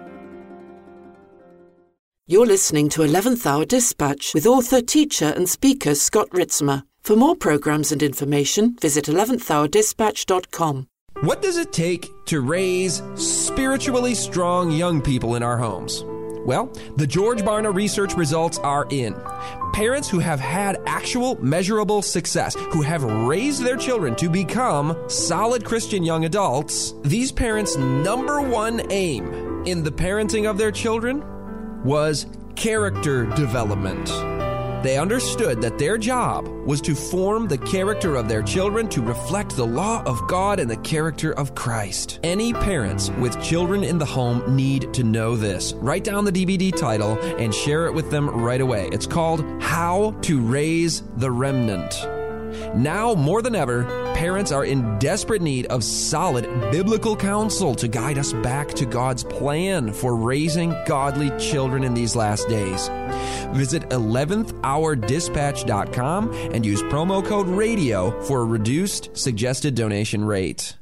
You're 2.26 2.46
listening 2.46 2.88
to 2.90 3.02
11th 3.02 3.44
Hour 3.46 3.64
Dispatch 3.64 4.32
with 4.32 4.46
author, 4.46 4.80
teacher, 4.80 5.32
and 5.36 5.48
speaker 5.48 5.94
Scott 5.94 6.30
Ritzema. 6.30 6.84
For 7.02 7.16
more 7.16 7.34
programs 7.34 7.90
and 7.90 8.02
information, 8.02 8.76
visit 8.80 9.06
11thhourdispatch.com. 9.06 10.86
What 11.20 11.42
does 11.42 11.56
it 11.56 11.72
take 11.72 12.08
to 12.26 12.40
raise 12.40 13.02
spiritually 13.16 14.14
strong 14.14 14.70
young 14.70 15.02
people 15.02 15.34
in 15.34 15.42
our 15.42 15.58
homes? 15.58 16.04
Well, 16.46 16.72
the 16.96 17.06
George 17.06 17.42
Barna 17.42 17.74
research 17.74 18.14
results 18.14 18.58
are 18.58 18.86
in. 18.90 19.14
Parents 19.72 20.06
who 20.08 20.18
have 20.18 20.38
had 20.38 20.82
actual 20.86 21.42
measurable 21.42 22.02
success, 22.02 22.54
who 22.72 22.82
have 22.82 23.02
raised 23.04 23.64
their 23.64 23.76
children 23.76 24.14
to 24.16 24.28
become 24.28 24.96
solid 25.08 25.64
Christian 25.64 26.02
young 26.02 26.26
adults, 26.26 26.94
these 27.02 27.32
parents' 27.32 27.76
number 27.78 28.42
one 28.42 28.82
aim 28.90 29.64
in 29.64 29.82
the 29.82 29.90
parenting 29.90 30.48
of 30.48 30.58
their 30.58 30.72
children 30.72 31.24
was 31.84 32.26
character 32.54 33.24
development. 33.34 34.10
They 34.82 34.98
understood 34.98 35.60
that 35.62 35.78
their 35.78 35.96
job 35.96 36.48
was 36.48 36.80
to 36.82 36.94
form 36.96 37.46
the 37.46 37.58
character 37.58 38.16
of 38.16 38.28
their 38.28 38.42
children 38.42 38.88
to 38.88 39.00
reflect 39.00 39.54
the 39.54 39.66
law 39.66 40.02
of 40.02 40.26
God 40.26 40.58
and 40.58 40.68
the 40.68 40.76
character 40.78 41.32
of 41.32 41.54
Christ. 41.54 42.18
Any 42.24 42.52
parents 42.52 43.10
with 43.10 43.40
children 43.40 43.84
in 43.84 43.98
the 43.98 44.04
home 44.04 44.56
need 44.56 44.92
to 44.94 45.04
know 45.04 45.36
this. 45.36 45.72
Write 45.74 46.02
down 46.02 46.24
the 46.24 46.32
DVD 46.32 46.74
title 46.76 47.16
and 47.38 47.54
share 47.54 47.86
it 47.86 47.94
with 47.94 48.10
them 48.10 48.28
right 48.28 48.60
away. 48.60 48.88
It's 48.90 49.06
called 49.06 49.44
How 49.62 50.16
to 50.22 50.40
Raise 50.40 51.02
the 51.16 51.30
Remnant. 51.30 51.94
Now 52.74 53.14
more 53.14 53.42
than 53.42 53.54
ever, 53.54 53.84
parents 54.14 54.50
are 54.52 54.64
in 54.64 54.98
desperate 54.98 55.42
need 55.42 55.66
of 55.66 55.84
solid 55.84 56.44
biblical 56.70 57.14
counsel 57.16 57.74
to 57.76 57.88
guide 57.88 58.16
us 58.18 58.32
back 58.32 58.68
to 58.74 58.86
God's 58.86 59.24
plan 59.24 59.92
for 59.92 60.16
raising 60.16 60.70
godly 60.86 61.30
children 61.38 61.84
in 61.84 61.92
these 61.94 62.16
last 62.16 62.48
days. 62.48 62.88
Visit 63.52 63.82
11thhourdispatch.com 63.90 66.32
and 66.52 66.64
use 66.64 66.82
promo 66.84 67.22
code 67.24 67.48
RADIO 67.48 68.22
for 68.22 68.40
a 68.40 68.44
reduced 68.44 69.16
suggested 69.16 69.74
donation 69.74 70.24
rate. 70.24 70.76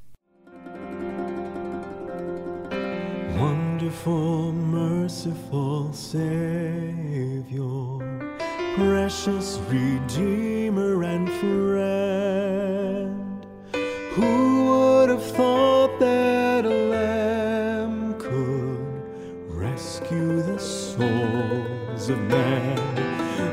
Wonderful, 3.39 4.53
merciful 4.53 5.93
Savior, 5.93 6.21
precious 8.75 9.59
Redeemer 9.69 11.03
and 11.03 11.29
friend. 11.41 12.67
Who 14.13 14.65
would 14.67 15.09
have 15.09 15.25
thought 15.25 15.99
that 15.99 16.65
a 16.65 16.69
lamb 16.69 18.15
could 18.19 19.03
rescue 19.49 20.43
the 20.43 20.59
souls 20.59 22.09
of 22.09 22.19
men? 22.19 22.79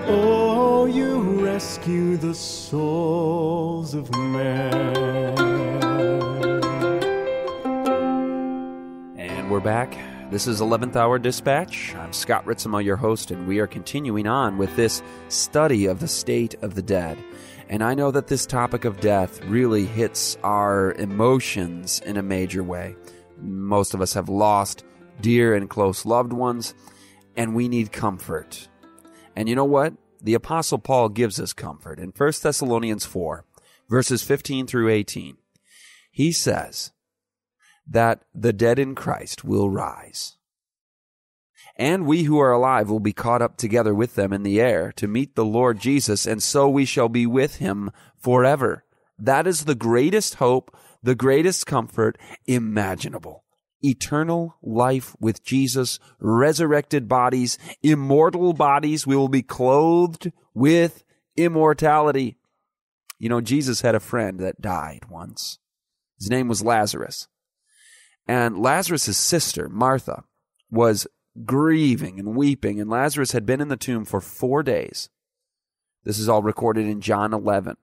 Oh, 0.08 0.86
you 0.86 1.44
rescue 1.44 2.18
the 2.18 2.36
souls 2.36 3.94
of 3.94 4.14
men. 4.16 4.98
And 9.18 9.50
we're 9.50 9.60
back 9.60 9.98
this 10.30 10.46
is 10.46 10.60
11th 10.60 10.98
Hour 10.98 11.20
Dispatch. 11.20 11.96
I'm 11.96 12.12
Scott 12.12 12.44
Ritzema, 12.46 12.84
your 12.84 12.98
host, 12.98 13.32
and 13.32 13.48
we 13.48 13.60
are 13.60 13.68
continuing 13.68 14.28
on 14.28 14.58
with 14.58 14.76
this 14.76 15.02
study 15.30 15.86
of 15.86 16.02
the 16.02 16.08
state 16.10 16.54
of 16.56 16.76
the 16.76 16.82
dead. 16.82 17.18
And 17.70 17.82
I 17.82 17.94
know 17.94 18.12
that 18.12 18.28
this 18.28 18.46
topic 18.46 18.84
of 18.84 19.00
death 19.00 19.42
really 19.46 19.86
hits 19.86 20.38
our 20.44 20.92
emotions 20.96 22.02
in 22.06 22.18
a 22.18 22.22
major 22.22 22.62
way. 22.62 22.98
Most 23.38 23.94
of 23.94 24.02
us 24.02 24.16
have 24.16 24.28
lost 24.28 24.84
dear 25.22 25.56
and 25.56 25.70
close 25.70 26.06
loved 26.06 26.34
ones, 26.34 26.76
and 27.38 27.56
we 27.56 27.70
need 27.70 27.94
comfort. 27.94 28.68
And 29.34 29.48
you 29.48 29.56
know 29.56 29.64
what? 29.64 29.94
The 30.22 30.34
Apostle 30.34 30.80
Paul 30.80 31.08
gives 31.08 31.40
us 31.40 31.54
comfort 31.54 32.00
in 32.00 32.10
1 32.10 32.34
Thessalonians 32.44 33.06
4, 33.06 33.46
verses 33.88 34.24
15 34.24 34.68
through 34.68 34.90
18. 34.90 35.38
He 36.12 36.34
says 36.34 36.92
that 37.90 38.24
the 38.34 38.54
dead 38.54 38.80
in 38.80 38.96
Christ 38.96 39.44
will 39.44 39.70
rise. 39.70 40.38
And 41.76 42.06
we 42.06 42.24
who 42.24 42.40
are 42.40 42.52
alive 42.52 42.90
will 42.90 43.00
be 43.00 43.14
caught 43.14 43.42
up 43.42 43.58
together 43.58 43.94
with 43.94 44.16
them 44.16 44.34
in 44.34 44.44
the 44.44 44.60
air 44.60 44.92
to 44.94 45.08
meet 45.08 45.36
the 45.36 45.46
Lord 45.46 45.80
Jesus, 45.80 46.26
and 46.26 46.42
so 46.42 46.68
we 46.68 46.86
shall 46.86 47.10
be 47.10 47.28
with 47.28 47.58
him 47.58 47.92
forever. 48.18 48.84
That 49.20 49.46
is 49.46 49.66
the 49.66 49.76
greatest 49.76 50.36
hope, 50.36 50.76
the 51.04 51.16
greatest 51.16 51.66
comfort 51.68 52.18
imaginable. 52.46 53.44
Eternal 53.84 54.58
life 54.64 55.16
with 55.20 55.44
Jesus, 55.44 56.00
resurrected 56.20 57.08
bodies, 57.08 57.60
immortal 57.84 58.54
bodies. 58.54 59.06
We 59.06 59.16
will 59.16 59.28
be 59.28 59.44
clothed 59.44 60.32
with 60.56 61.04
immortality. 61.36 62.38
You 63.20 63.30
know, 63.30 63.40
Jesus 63.40 63.82
had 63.82 63.94
a 63.94 64.00
friend 64.00 64.40
that 64.40 64.62
died 64.62 65.02
once. 65.10 65.60
His 66.18 66.30
name 66.30 66.48
was 66.48 66.64
Lazarus. 66.64 67.28
And 68.28 68.60
Lazarus' 68.60 69.18
sister, 69.18 69.70
Martha, 69.70 70.24
was 70.70 71.08
grieving 71.46 72.20
and 72.20 72.36
weeping, 72.36 72.80
and 72.80 72.90
Lazarus 72.90 73.32
had 73.32 73.46
been 73.46 73.62
in 73.62 73.70
the 73.70 73.78
tomb 73.78 74.06
for 74.06 74.20
four 74.20 74.64
days. 74.64 75.10
This 76.04 76.20
is 76.20 76.28
all 76.28 76.42
recorded 76.42 76.86
in 76.88 77.02
John 77.02 77.34
11. 77.34 77.78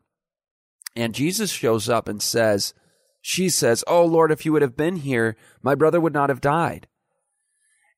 And 0.97 1.15
Jesus 1.15 1.51
shows 1.51 1.89
up 1.89 2.09
and 2.09 2.23
says, 2.23 2.75
She 3.21 3.49
says, 3.49 3.85
Oh 3.87 4.05
Lord, 4.05 4.31
if 4.31 4.45
you 4.45 4.53
would 4.53 4.63
have 4.63 4.77
been 4.77 4.97
here, 4.97 5.37
my 5.63 5.75
brother 5.75 6.01
would 6.01 6.13
not 6.13 6.29
have 6.29 6.41
died. 6.41 6.89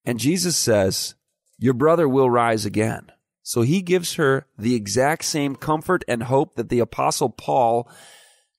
And 0.04 0.18
Jesus 0.18 0.56
says, 0.56 1.14
Your 1.58 1.74
brother 1.74 2.08
will 2.08 2.30
rise 2.30 2.64
again. 2.64 3.12
So 3.42 3.62
he 3.62 3.82
gives 3.82 4.14
her 4.14 4.46
the 4.58 4.74
exact 4.74 5.24
same 5.24 5.54
comfort 5.54 6.04
and 6.08 6.24
hope 6.24 6.56
that 6.56 6.68
the 6.68 6.80
Apostle 6.80 7.30
Paul 7.30 7.88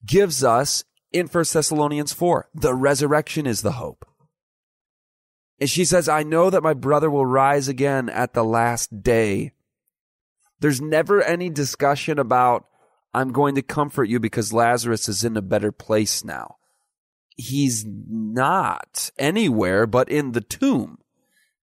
gives 0.05 0.43
us 0.43 0.83
in 1.11 1.27
1 1.27 1.45
Thessalonians 1.51 2.13
4. 2.13 2.49
The 2.53 2.73
resurrection 2.73 3.45
is 3.45 3.61
the 3.61 3.73
hope. 3.73 4.05
And 5.59 5.69
she 5.69 5.85
says, 5.85 6.07
I 6.07 6.23
know 6.23 6.49
that 6.49 6.63
my 6.63 6.73
brother 6.73 7.09
will 7.09 7.25
rise 7.25 7.67
again 7.67 8.09
at 8.09 8.33
the 8.33 8.43
last 8.43 9.01
day. 9.01 9.53
There's 10.59 10.81
never 10.81 11.21
any 11.21 11.49
discussion 11.49 12.19
about, 12.19 12.65
I'm 13.13 13.31
going 13.31 13.55
to 13.55 13.61
comfort 13.61 14.05
you 14.05 14.19
because 14.19 14.53
Lazarus 14.53 15.09
is 15.09 15.23
in 15.23 15.37
a 15.37 15.41
better 15.41 15.71
place 15.71 16.23
now. 16.23 16.57
He's 17.35 17.85
not 17.87 19.11
anywhere 19.17 19.85
but 19.87 20.09
in 20.09 20.31
the 20.31 20.41
tomb. 20.41 20.99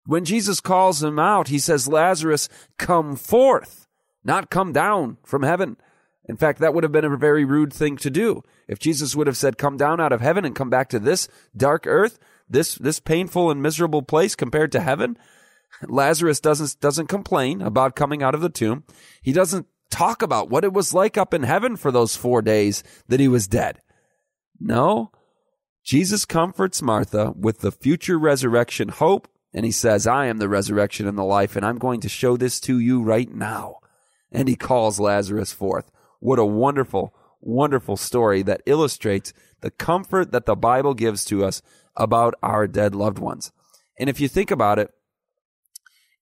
When 0.05 0.25
Jesus 0.25 0.59
calls 0.59 1.03
him 1.03 1.19
out, 1.19 1.49
he 1.49 1.59
says, 1.59 1.87
Lazarus, 1.87 2.49
come 2.77 3.15
forth, 3.15 3.87
not 4.23 4.49
come 4.49 4.73
down 4.73 5.17
from 5.23 5.43
heaven. 5.43 5.77
In 6.25 6.37
fact, 6.37 6.59
that 6.59 6.73
would 6.73 6.83
have 6.83 6.91
been 6.91 7.05
a 7.05 7.17
very 7.17 7.45
rude 7.45 7.73
thing 7.73 7.97
to 7.97 8.09
do. 8.09 8.43
If 8.71 8.79
Jesus 8.79 9.17
would 9.17 9.27
have 9.27 9.35
said, 9.35 9.57
come 9.57 9.75
down 9.75 9.99
out 9.99 10.13
of 10.13 10.21
heaven 10.21 10.45
and 10.45 10.55
come 10.55 10.69
back 10.69 10.87
to 10.89 10.99
this 10.99 11.27
dark 11.55 11.85
earth, 11.85 12.17
this 12.49 12.75
this 12.75 13.01
painful 13.01 13.51
and 13.51 13.61
miserable 13.61 14.01
place 14.01 14.33
compared 14.33 14.71
to 14.71 14.79
heaven. 14.79 15.17
Lazarus 15.87 16.39
doesn't 16.39 16.79
doesn't 16.79 17.07
complain 17.07 17.61
about 17.61 17.97
coming 17.97 18.23
out 18.23 18.33
of 18.33 18.39
the 18.39 18.49
tomb. 18.49 18.85
He 19.21 19.33
doesn't 19.33 19.67
talk 19.89 20.21
about 20.21 20.49
what 20.49 20.63
it 20.63 20.71
was 20.71 20.93
like 20.93 21.17
up 21.17 21.33
in 21.33 21.43
heaven 21.43 21.75
for 21.75 21.91
those 21.91 22.15
4 22.15 22.41
days 22.41 22.81
that 23.09 23.19
he 23.19 23.27
was 23.27 23.45
dead. 23.45 23.81
No. 24.57 25.11
Jesus 25.83 26.23
comforts 26.23 26.81
Martha 26.81 27.33
with 27.35 27.59
the 27.59 27.73
future 27.73 28.17
resurrection 28.17 28.87
hope 28.87 29.27
and 29.53 29.65
he 29.65 29.71
says, 29.71 30.07
"I 30.07 30.27
am 30.27 30.37
the 30.37 30.47
resurrection 30.47 31.07
and 31.07 31.17
the 31.17 31.23
life 31.23 31.57
and 31.57 31.65
I'm 31.65 31.77
going 31.77 31.99
to 31.99 32.09
show 32.09 32.37
this 32.37 32.61
to 32.61 32.79
you 32.79 33.01
right 33.03 33.29
now." 33.29 33.79
And 34.31 34.47
he 34.47 34.55
calls 34.55 34.97
Lazarus 34.97 35.51
forth. 35.51 35.91
What 36.21 36.39
a 36.39 36.45
wonderful 36.45 37.13
wonderful 37.41 37.97
story 37.97 38.41
that 38.43 38.61
illustrates 38.65 39.33
the 39.61 39.71
comfort 39.71 40.31
that 40.31 40.45
the 40.45 40.55
Bible 40.55 40.93
gives 40.93 41.25
to 41.25 41.43
us 41.43 41.61
about 41.95 42.35
our 42.41 42.67
dead 42.67 42.95
loved 42.95 43.19
ones. 43.19 43.51
And 43.99 44.09
if 44.09 44.19
you 44.19 44.27
think 44.27 44.51
about 44.51 44.79
it, 44.79 44.91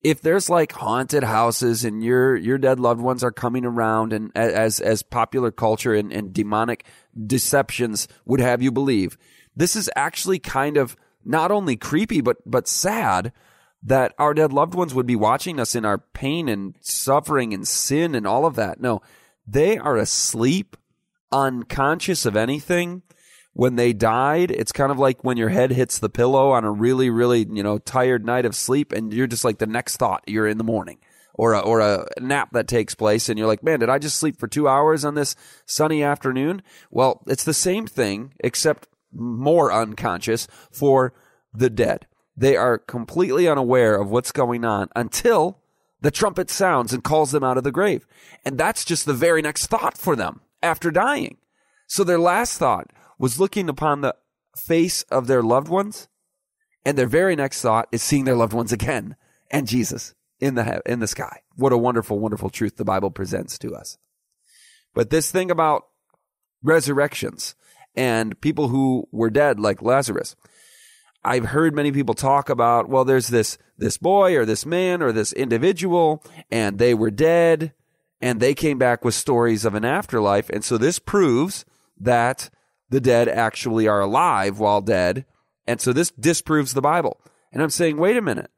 if 0.01 0.21
there's 0.21 0.49
like 0.49 0.71
haunted 0.71 1.23
houses 1.23 1.84
and 1.84 2.03
your 2.03 2.36
your 2.36 2.58
dead 2.58 2.79
loved 2.79 3.01
ones 3.01 3.23
are 3.23 3.32
coming 3.32 3.65
around 3.65 4.13
and 4.13 4.32
as 4.34 4.79
as 4.79 5.03
popular 5.03 5.51
culture 5.51 5.93
and, 5.93 6.12
and 6.12 6.34
demonic 6.34 6.86
deceptions 7.27 8.08
would 8.25 8.39
have 8.39 8.62
you 8.62 8.71
believe, 8.71 9.17
this 9.55 9.75
is 9.75 9.89
actually 9.95 10.39
kind 10.39 10.77
of 10.77 10.95
not 11.25 11.51
only 11.51 11.75
creepy 11.75 12.21
but 12.21 12.38
but 12.45 12.67
sad 12.67 13.34
that 13.84 14.13
our 14.17 14.34
dead 14.34 14.51
loved 14.51 14.73
ones 14.73 14.93
would 14.93 15.05
be 15.05 15.15
watching 15.15 15.60
us 15.60 15.75
in 15.75 15.86
our 15.86 15.97
pain 15.97 16.49
and 16.49 16.75
suffering 16.82 17.53
and 17.53 17.67
sin 17.67 18.15
and 18.15 18.27
all 18.27 18.45
of 18.45 18.55
that. 18.55 18.82
No, 18.82 19.01
they 19.47 19.77
are 19.77 19.97
asleep, 19.97 20.75
unconscious 21.32 22.26
of 22.26 22.36
anything 22.36 23.04
when 23.54 23.76
they 23.76 23.94
died, 23.94 24.52
it's 24.52 24.72
kind 24.72 24.92
of 24.92 25.00
like 25.00 25.24
when 25.24 25.38
your 25.38 25.50
head 25.50 25.72
hits 25.72 26.00
the 26.00 26.10
pillow 26.10 26.52
on 26.52 26.63
a 26.63 26.72
really, 26.72 27.10
really, 27.10 27.46
you 27.50 27.63
know, 27.63 27.78
tired 27.78 28.26
night 28.26 28.46
of 28.46 28.56
sleep 28.56 28.92
and 28.92 29.13
you're 29.13 29.28
just 29.28 29.44
like 29.44 29.58
the 29.58 29.68
next 29.68 29.98
thought 29.98 30.24
you're 30.28 30.48
in 30.48 30.58
the 30.58 30.63
morning 30.63 31.00
or 31.34 31.54
a, 31.54 31.60
or 31.60 31.80
a 31.80 32.08
nap 32.20 32.52
that 32.54 32.68
takes 32.68 32.96
place 32.96 33.28
and 33.28 33.38
you're 33.38 33.48
like, 33.48 33.63
man, 33.63 33.80
did 33.80 33.89
I 33.89 33.98
just 33.98 34.18
sleep 34.18 34.39
for 34.39 34.48
two 34.48 34.68
hours 34.68 35.04
on 35.04 35.15
this 35.15 35.36
sunny 35.65 36.04
afternoon? 36.04 36.62
Well, 36.92 37.24
it's 37.28 37.44
the 37.44 37.54
same 37.54 37.88
thing 37.88 38.34
except 38.39 38.88
more 39.12 39.74
unconscious 39.74 40.48
for 40.72 41.13
the 41.54 41.70
dead. 41.70 42.06
They 42.38 42.56
are 42.56 42.78
completely 42.78 43.48
unaware 43.48 44.00
of 44.00 44.10
what's 44.10 44.32
going 44.32 44.63
on 44.63 44.88
until 44.96 45.60
the 46.02 46.12
trumpet 46.12 46.50
sounds 46.50 46.94
and 46.94 47.04
calls 47.04 47.32
them 47.32 47.44
out 47.44 47.58
of 47.58 47.65
the 47.65 47.72
grave. 47.72 48.06
And 48.46 48.58
that's 48.58 48.86
just 48.86 49.06
the 49.06 49.13
very 49.13 49.42
next 49.42 49.68
thought 49.68 49.98
for 49.98 50.15
them 50.15 50.42
after 50.62 50.91
dying. 50.91 51.38
So 51.88 52.04
their 52.04 52.19
last 52.19 52.58
thought 52.58 52.91
was 53.17 53.39
looking 53.39 53.69
upon 53.69 54.02
the 54.02 54.15
face 54.56 55.04
of 55.04 55.28
their 55.28 55.41
loved 55.41 55.67
ones, 55.67 56.08
and 56.86 56.98
their 56.98 57.08
very 57.08 57.36
next 57.36 57.62
thought 57.62 57.88
is 57.91 58.02
seeing 58.02 58.26
their 58.26 58.36
loved 58.36 58.54
ones 58.54 58.72
again 58.72 59.15
and 59.52 59.67
Jesus 59.67 60.13
in 60.39 60.56
the 60.56 60.82
in 60.86 61.00
the 61.00 61.08
sky. 61.08 61.41
What 61.56 61.74
a 61.74 61.78
wonderful, 61.78 62.19
wonderful 62.19 62.50
truth 62.50 62.78
the 62.78 62.86
Bible 62.86 63.12
presents 63.12 63.58
to 63.60 63.76
us. 63.76 63.98
But 64.93 65.10
this 65.10 65.32
thing 65.32 65.52
about 65.52 65.84
resurrections 66.63 67.56
and 67.95 68.39
people 68.41 68.69
who 68.69 69.08
were 69.12 69.30
dead, 69.30 69.60
like 69.60 69.82
Lazarus, 69.82 70.36
I've 71.24 71.45
heard 71.45 71.76
many 71.76 71.91
people 71.91 72.15
talk 72.15 72.50
about, 72.50 72.88
well, 72.88 73.06
there's 73.06 73.28
this 73.28 73.58
this 73.78 73.98
boy 73.98 74.36
or 74.36 74.45
this 74.45 74.65
man 74.65 75.02
or 75.02 75.12
this 75.12 75.34
individual, 75.34 76.24
and 76.50 76.80
they 76.80 76.93
were 76.93 77.12
dead, 77.12 77.74
and 78.21 78.39
they 78.39 78.53
came 78.53 78.77
back 78.77 79.05
with 79.05 79.13
stories 79.13 79.65
of 79.65 79.75
an 79.75 79.86
afterlife, 79.86 80.49
and 80.49 80.63
so 80.63 80.77
this 80.77 80.99
proves 80.99 81.65
that 81.99 82.49
the 82.89 82.99
dead 82.99 83.27
actually 83.27 83.88
are 83.88 84.01
alive 84.01 84.60
while 84.60 84.82
dead. 84.82 85.25
And 85.67 85.79
so 85.79 85.93
this 85.93 86.10
disproves 86.12 86.73
the 86.73 86.82
Bible. 86.82 87.21
And 87.51 87.62
I'm 87.62 87.69
saying, 87.69 87.97
wait 87.97 88.17
a 88.17 88.21
minute. 88.21 88.49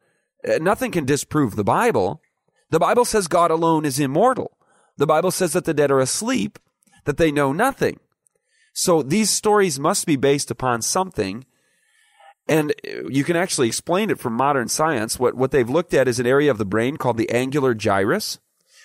Uh, 0.47 0.57
nothing 0.61 0.91
can 0.91 1.05
disprove 1.05 1.55
the 1.55 1.63
Bible. 1.63 2.21
The 2.69 2.79
Bible 2.79 3.05
says 3.05 3.27
God 3.27 3.51
alone 3.51 3.85
is 3.85 3.99
immortal. 3.99 4.57
The 4.97 5.07
Bible 5.07 5.31
says 5.31 5.53
that 5.53 5.65
the 5.65 5.73
dead 5.73 5.91
are 5.91 5.99
asleep, 5.99 6.57
that 7.05 7.17
they 7.17 7.31
know 7.31 7.51
nothing. 7.51 7.99
So 8.73 9.03
these 9.03 9.29
stories 9.29 9.79
must 9.79 10.05
be 10.05 10.15
based 10.15 10.49
upon 10.49 10.81
something. 10.81 11.45
And 12.47 12.73
you 13.09 13.23
can 13.23 13.35
actually 13.35 13.67
explain 13.67 14.09
it 14.09 14.19
from 14.19 14.33
modern 14.33 14.69
science. 14.69 15.19
What, 15.19 15.35
what 15.35 15.51
they've 15.51 15.69
looked 15.69 15.93
at 15.93 16.07
is 16.07 16.19
an 16.19 16.27
area 16.27 16.49
of 16.49 16.57
the 16.57 16.65
brain 16.65 16.97
called 16.97 17.17
the 17.17 17.29
angular 17.29 17.73
gyrus, 17.73 18.39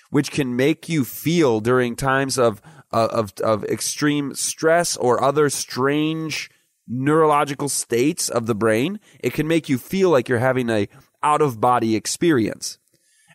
which 0.09 0.31
can 0.31 0.55
make 0.55 0.89
you 0.89 1.03
feel 1.03 1.59
during 1.59 1.95
times 1.95 2.37
of 2.37 2.61
uh, 2.91 3.07
of 3.11 3.33
of 3.43 3.63
extreme 3.65 4.33
stress 4.33 4.95
or 4.97 5.23
other 5.23 5.49
strange 5.49 6.49
neurological 6.87 7.67
states 7.67 8.29
of 8.29 8.45
the 8.45 8.55
brain, 8.55 8.99
it 9.19 9.33
can 9.33 9.47
make 9.47 9.67
you 9.67 9.77
feel 9.77 10.09
like 10.09 10.29
you're 10.29 10.39
having 10.39 10.69
a 10.69 10.87
out 11.21 11.41
of 11.41 11.59
body 11.59 11.95
experience. 11.95 12.77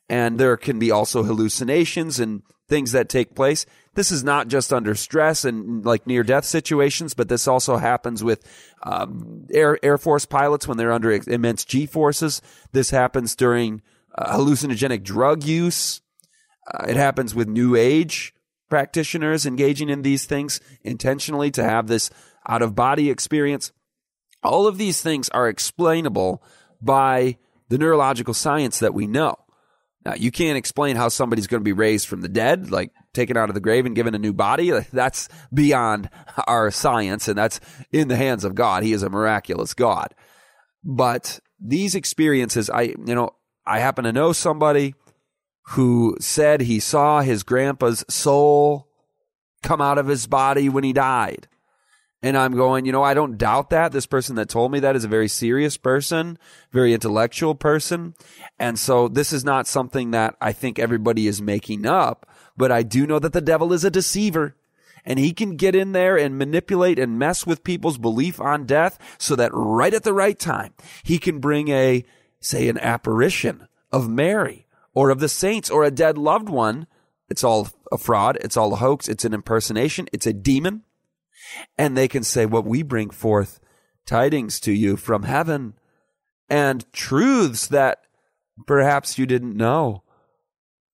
And 0.08 0.38
there 0.38 0.56
can 0.56 0.78
be 0.78 0.90
also 0.90 1.22
hallucinations 1.22 2.18
and 2.18 2.42
things 2.68 2.92
that 2.92 3.08
take 3.08 3.34
place. 3.34 3.66
This 3.94 4.10
is 4.10 4.24
not 4.24 4.48
just 4.48 4.72
under 4.72 4.94
stress 4.94 5.44
and 5.44 5.84
like 5.84 6.06
near 6.06 6.22
death 6.22 6.44
situations, 6.44 7.12
but 7.12 7.28
this 7.28 7.46
also 7.46 7.76
happens 7.76 8.24
with 8.24 8.42
um, 8.82 9.46
Air, 9.52 9.78
Air 9.82 9.98
Force 9.98 10.24
pilots 10.24 10.66
when 10.66 10.78
they're 10.78 10.92
under 10.92 11.12
immense 11.26 11.64
G 11.64 11.84
forces. 11.84 12.40
This 12.72 12.90
happens 12.90 13.36
during 13.36 13.82
uh, 14.14 14.36
hallucinogenic 14.36 15.02
drug 15.02 15.44
use. 15.44 16.00
Uh, 16.66 16.86
it 16.88 16.96
happens 16.96 17.34
with 17.34 17.48
New 17.48 17.76
Age 17.76 18.34
practitioners 18.68 19.44
engaging 19.44 19.88
in 19.90 20.02
these 20.02 20.24
things 20.24 20.60
intentionally 20.82 21.50
to 21.50 21.62
have 21.62 21.88
this 21.88 22.10
out 22.48 22.62
of 22.62 22.74
body 22.74 23.10
experience. 23.10 23.72
All 24.42 24.66
of 24.66 24.78
these 24.78 25.02
things 25.02 25.28
are 25.28 25.48
explainable 25.48 26.42
by 26.80 27.36
the 27.68 27.78
neurological 27.78 28.34
science 28.34 28.78
that 28.78 28.94
we 28.94 29.06
know. 29.06 29.36
Now, 30.04 30.14
you 30.14 30.30
can't 30.30 30.58
explain 30.58 30.96
how 30.96 31.08
somebody's 31.08 31.46
going 31.46 31.60
to 31.60 31.64
be 31.64 31.72
raised 31.72 32.08
from 32.08 32.22
the 32.22 32.28
dead, 32.28 32.70
like 32.70 32.90
taken 33.14 33.36
out 33.36 33.50
of 33.50 33.54
the 33.54 33.60
grave 33.60 33.86
and 33.86 33.94
given 33.94 34.14
a 34.14 34.18
new 34.18 34.32
body. 34.32 34.70
That's 34.92 35.28
beyond 35.52 36.10
our 36.46 36.70
science, 36.70 37.28
and 37.28 37.38
that's 37.38 37.60
in 37.92 38.08
the 38.08 38.16
hands 38.16 38.44
of 38.44 38.54
God. 38.54 38.82
He 38.82 38.92
is 38.92 39.02
a 39.02 39.10
miraculous 39.10 39.74
God. 39.74 40.14
But 40.82 41.38
these 41.60 41.94
experiences, 41.94 42.68
I, 42.68 42.82
you 42.82 43.14
know, 43.14 43.30
I 43.64 43.78
happen 43.78 44.04
to 44.04 44.12
know 44.12 44.32
somebody 44.32 44.94
who 45.70 46.16
said 46.20 46.62
he 46.62 46.80
saw 46.80 47.20
his 47.20 47.42
grandpa's 47.42 48.04
soul 48.08 48.88
come 49.62 49.80
out 49.80 49.98
of 49.98 50.08
his 50.08 50.26
body 50.26 50.68
when 50.68 50.84
he 50.84 50.92
died. 50.92 51.48
And 52.24 52.36
I'm 52.36 52.54
going, 52.54 52.86
you 52.86 52.92
know, 52.92 53.02
I 53.02 53.14
don't 53.14 53.36
doubt 53.36 53.70
that. 53.70 53.90
This 53.90 54.06
person 54.06 54.36
that 54.36 54.48
told 54.48 54.70
me 54.70 54.78
that 54.80 54.94
is 54.94 55.04
a 55.04 55.08
very 55.08 55.26
serious 55.26 55.76
person, 55.76 56.38
very 56.70 56.94
intellectual 56.94 57.56
person. 57.56 58.14
And 58.60 58.78
so 58.78 59.08
this 59.08 59.32
is 59.32 59.44
not 59.44 59.66
something 59.66 60.12
that 60.12 60.36
I 60.40 60.52
think 60.52 60.78
everybody 60.78 61.26
is 61.26 61.42
making 61.42 61.84
up, 61.84 62.26
but 62.56 62.70
I 62.70 62.84
do 62.84 63.06
know 63.06 63.18
that 63.18 63.32
the 63.32 63.40
devil 63.40 63.72
is 63.72 63.84
a 63.84 63.90
deceiver 63.90 64.54
and 65.04 65.18
he 65.18 65.32
can 65.32 65.56
get 65.56 65.74
in 65.74 65.90
there 65.92 66.16
and 66.16 66.38
manipulate 66.38 66.98
and 66.98 67.18
mess 67.18 67.44
with 67.44 67.64
people's 67.64 67.98
belief 67.98 68.40
on 68.40 68.66
death 68.66 69.00
so 69.18 69.34
that 69.34 69.50
right 69.52 69.92
at 69.92 70.04
the 70.04 70.14
right 70.14 70.38
time, 70.38 70.74
he 71.02 71.18
can 71.18 71.40
bring 71.40 71.68
a, 71.70 72.04
say, 72.38 72.68
an 72.68 72.78
apparition 72.78 73.66
of 73.90 74.08
Mary 74.08 74.61
or 74.94 75.10
of 75.10 75.20
the 75.20 75.28
saints 75.28 75.70
or 75.70 75.84
a 75.84 75.90
dead 75.90 76.18
loved 76.18 76.48
one. 76.48 76.86
It's 77.28 77.44
all 77.44 77.68
a 77.90 77.98
fraud. 77.98 78.38
It's 78.40 78.56
all 78.56 78.72
a 78.72 78.76
hoax. 78.76 79.08
It's 79.08 79.24
an 79.24 79.34
impersonation. 79.34 80.08
It's 80.12 80.26
a 80.26 80.32
demon 80.32 80.82
and 81.76 81.96
they 81.96 82.08
can 82.08 82.22
say, 82.22 82.46
What 82.46 82.64
we 82.64 82.82
bring 82.82 83.10
forth 83.10 83.60
tidings 84.06 84.60
to 84.60 84.72
you 84.72 84.96
from 84.96 85.24
heaven 85.24 85.74
and 86.48 86.90
truths 86.92 87.66
that 87.68 88.02
perhaps 88.66 89.18
you 89.18 89.26
didn't 89.26 89.56
know. 89.56 90.02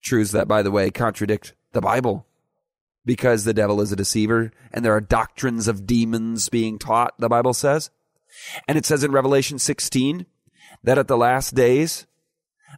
Truths 0.02 0.32
that, 0.32 0.48
by 0.48 0.62
the 0.62 0.70
way, 0.70 0.90
contradict 0.90 1.54
the 1.72 1.80
Bible 1.80 2.26
because 3.04 3.44
the 3.44 3.54
devil 3.54 3.80
is 3.80 3.90
a 3.90 3.96
deceiver 3.96 4.52
and 4.72 4.84
there 4.84 4.94
are 4.94 5.00
doctrines 5.00 5.66
of 5.66 5.86
demons 5.86 6.48
being 6.48 6.78
taught, 6.78 7.14
the 7.18 7.28
Bible 7.28 7.54
says. 7.54 7.90
And 8.68 8.76
it 8.76 8.84
says 8.84 9.02
in 9.02 9.10
Revelation 9.10 9.58
16 9.58 10.26
that 10.84 10.98
at 10.98 11.08
the 11.08 11.16
last 11.16 11.54
days, 11.54 12.06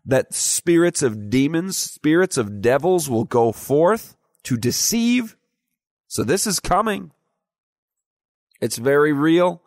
that 0.04 0.34
spirits 0.34 1.02
of 1.02 1.30
demons, 1.30 1.76
spirits 1.76 2.36
of 2.36 2.60
devils 2.60 3.08
will 3.08 3.24
go 3.24 3.52
forth 3.52 4.16
to 4.44 4.56
deceive. 4.56 5.36
So 6.06 6.24
this 6.24 6.46
is 6.46 6.60
coming. 6.60 7.12
It's 8.60 8.76
very 8.76 9.12
real. 9.12 9.62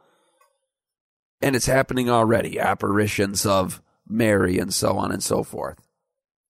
And 1.41 1.55
it's 1.55 1.65
happening 1.65 2.09
already 2.09 2.59
apparitions 2.59 3.45
of 3.45 3.81
Mary 4.07 4.59
and 4.59 4.73
so 4.73 4.97
on 4.97 5.11
and 5.11 5.23
so 5.23 5.43
forth. 5.43 5.77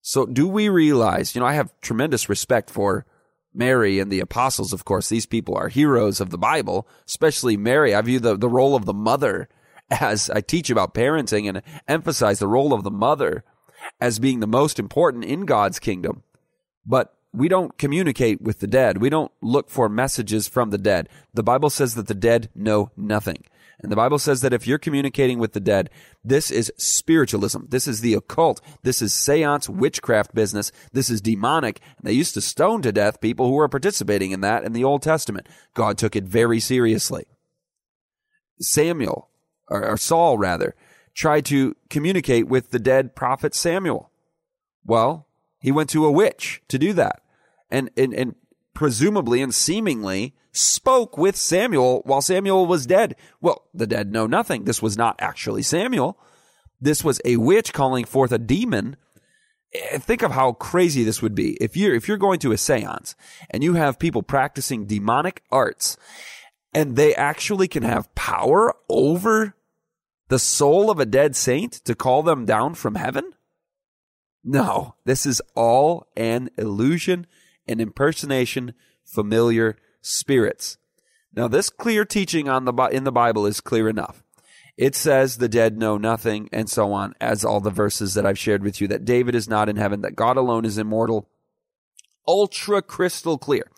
So, 0.06 0.26
do 0.26 0.46
we 0.46 0.68
realize, 0.68 1.34
you 1.34 1.40
know, 1.40 1.46
I 1.46 1.54
have 1.54 1.72
tremendous 1.80 2.28
respect 2.28 2.68
for 2.68 3.06
Mary 3.54 4.00
and 4.00 4.10
the 4.10 4.20
apostles, 4.20 4.72
of 4.72 4.84
course. 4.84 5.08
These 5.08 5.26
people 5.26 5.56
are 5.56 5.68
heroes 5.68 6.20
of 6.20 6.30
the 6.30 6.38
Bible, 6.38 6.88
especially 7.06 7.56
Mary. 7.56 7.94
I 7.94 8.02
view 8.02 8.18
the, 8.18 8.36
the 8.36 8.48
role 8.48 8.74
of 8.74 8.84
the 8.84 8.92
mother 8.92 9.48
as 9.90 10.28
I 10.28 10.40
teach 10.40 10.70
about 10.70 10.92
parenting 10.92 11.48
and 11.48 11.62
emphasize 11.86 12.40
the 12.40 12.48
role 12.48 12.72
of 12.72 12.82
the 12.82 12.90
mother 12.90 13.44
as 14.00 14.18
being 14.18 14.40
the 14.40 14.46
most 14.46 14.78
important 14.78 15.24
in 15.24 15.46
God's 15.46 15.78
kingdom. 15.78 16.22
But 16.86 17.14
we 17.32 17.48
don't 17.48 17.76
communicate 17.78 18.40
with 18.40 18.60
the 18.60 18.66
dead. 18.66 18.98
We 18.98 19.10
don't 19.10 19.32
look 19.42 19.68
for 19.68 19.88
messages 19.88 20.46
from 20.46 20.70
the 20.70 20.78
dead. 20.78 21.08
The 21.32 21.42
Bible 21.42 21.70
says 21.70 21.94
that 21.94 22.06
the 22.06 22.14
dead 22.14 22.48
know 22.54 22.90
nothing. 22.96 23.44
And 23.80 23.90
the 23.90 23.96
Bible 23.96 24.18
says 24.18 24.40
that 24.40 24.52
if 24.52 24.66
you're 24.66 24.78
communicating 24.78 25.38
with 25.38 25.52
the 25.52 25.60
dead, 25.60 25.90
this 26.22 26.50
is 26.50 26.72
spiritualism. 26.78 27.62
This 27.68 27.88
is 27.88 28.00
the 28.00 28.14
occult. 28.14 28.60
This 28.82 29.02
is 29.02 29.12
seance 29.12 29.68
witchcraft 29.68 30.34
business. 30.34 30.70
This 30.92 31.10
is 31.10 31.20
demonic. 31.20 31.80
And 31.98 32.06
they 32.06 32.12
used 32.12 32.34
to 32.34 32.40
stone 32.40 32.82
to 32.82 32.92
death 32.92 33.20
people 33.20 33.46
who 33.48 33.54
were 33.54 33.68
participating 33.68 34.30
in 34.30 34.40
that 34.42 34.64
in 34.64 34.72
the 34.72 34.84
Old 34.84 35.02
Testament. 35.02 35.48
God 35.74 35.98
took 35.98 36.14
it 36.14 36.24
very 36.24 36.60
seriously. 36.60 37.26
Samuel, 38.60 39.28
or, 39.68 39.84
or 39.84 39.96
Saul 39.96 40.38
rather, 40.38 40.74
tried 41.14 41.44
to 41.46 41.76
communicate 41.88 42.48
with 42.48 42.70
the 42.70 42.78
dead 42.78 43.14
prophet 43.14 43.54
Samuel. 43.54 44.10
Well, 44.84 45.26
he 45.60 45.72
went 45.72 45.90
to 45.90 46.04
a 46.04 46.12
witch 46.12 46.62
to 46.68 46.78
do 46.78 46.92
that 46.94 47.22
and, 47.70 47.90
and, 47.96 48.12
and 48.12 48.34
presumably 48.74 49.40
and 49.40 49.54
seemingly 49.54 50.34
spoke 50.52 51.16
with 51.16 51.36
Samuel 51.36 52.02
while 52.04 52.20
Samuel 52.20 52.66
was 52.66 52.86
dead. 52.86 53.16
Well, 53.40 53.66
the 53.72 53.86
dead 53.86 54.12
know 54.12 54.26
nothing. 54.26 54.64
This 54.64 54.82
was 54.82 54.96
not 54.96 55.16
actually 55.18 55.62
Samuel. 55.62 56.18
This 56.80 57.02
was 57.02 57.20
a 57.24 57.36
witch 57.36 57.72
calling 57.72 58.04
forth 58.04 58.32
a 58.32 58.38
demon. 58.38 58.96
Eh, 59.72 59.98
think 59.98 60.22
of 60.22 60.32
how 60.32 60.52
crazy 60.52 61.02
this 61.02 61.22
would 61.22 61.34
be 61.34 61.56
if 61.60 61.76
you're 61.76 61.94
if 61.94 62.08
you're 62.08 62.16
going 62.16 62.38
to 62.40 62.52
a 62.52 62.56
séance 62.56 63.14
and 63.50 63.64
you 63.64 63.74
have 63.74 63.98
people 63.98 64.22
practicing 64.22 64.86
demonic 64.86 65.42
arts 65.50 65.96
and 66.72 66.96
they 66.96 67.14
actually 67.14 67.68
can 67.68 67.82
have 67.82 68.14
power 68.14 68.74
over 68.88 69.54
the 70.28 70.38
soul 70.38 70.90
of 70.90 70.98
a 70.98 71.06
dead 71.06 71.36
saint 71.36 71.72
to 71.84 71.94
call 71.94 72.22
them 72.22 72.44
down 72.44 72.74
from 72.74 72.94
heaven? 72.94 73.32
No, 74.42 74.94
this 75.04 75.24
is 75.24 75.40
all 75.54 76.06
an 76.16 76.50
illusion 76.58 77.26
and 77.66 77.80
impersonation, 77.80 78.74
familiar 79.04 79.76
spirits. 80.02 80.76
Now, 81.34 81.48
this 81.48 81.70
clear 81.70 82.04
teaching 82.04 82.48
on 82.48 82.64
the 82.64 82.72
in 82.92 83.04
the 83.04 83.12
Bible 83.12 83.46
is 83.46 83.60
clear 83.60 83.88
enough. 83.88 84.22
It 84.76 84.94
says 84.94 85.36
the 85.36 85.48
dead 85.48 85.78
know 85.78 85.96
nothing, 85.96 86.48
and 86.52 86.68
so 86.68 86.92
on, 86.92 87.14
as 87.20 87.44
all 87.44 87.60
the 87.60 87.70
verses 87.70 88.14
that 88.14 88.26
I've 88.26 88.38
shared 88.38 88.62
with 88.62 88.80
you. 88.80 88.88
That 88.88 89.04
David 89.04 89.34
is 89.34 89.48
not 89.48 89.68
in 89.68 89.76
heaven, 89.76 90.00
that 90.02 90.16
God 90.16 90.36
alone 90.36 90.64
is 90.64 90.78
immortal. 90.78 91.28
Ultra 92.26 92.82
crystal 92.82 93.38
clear. 93.38 93.70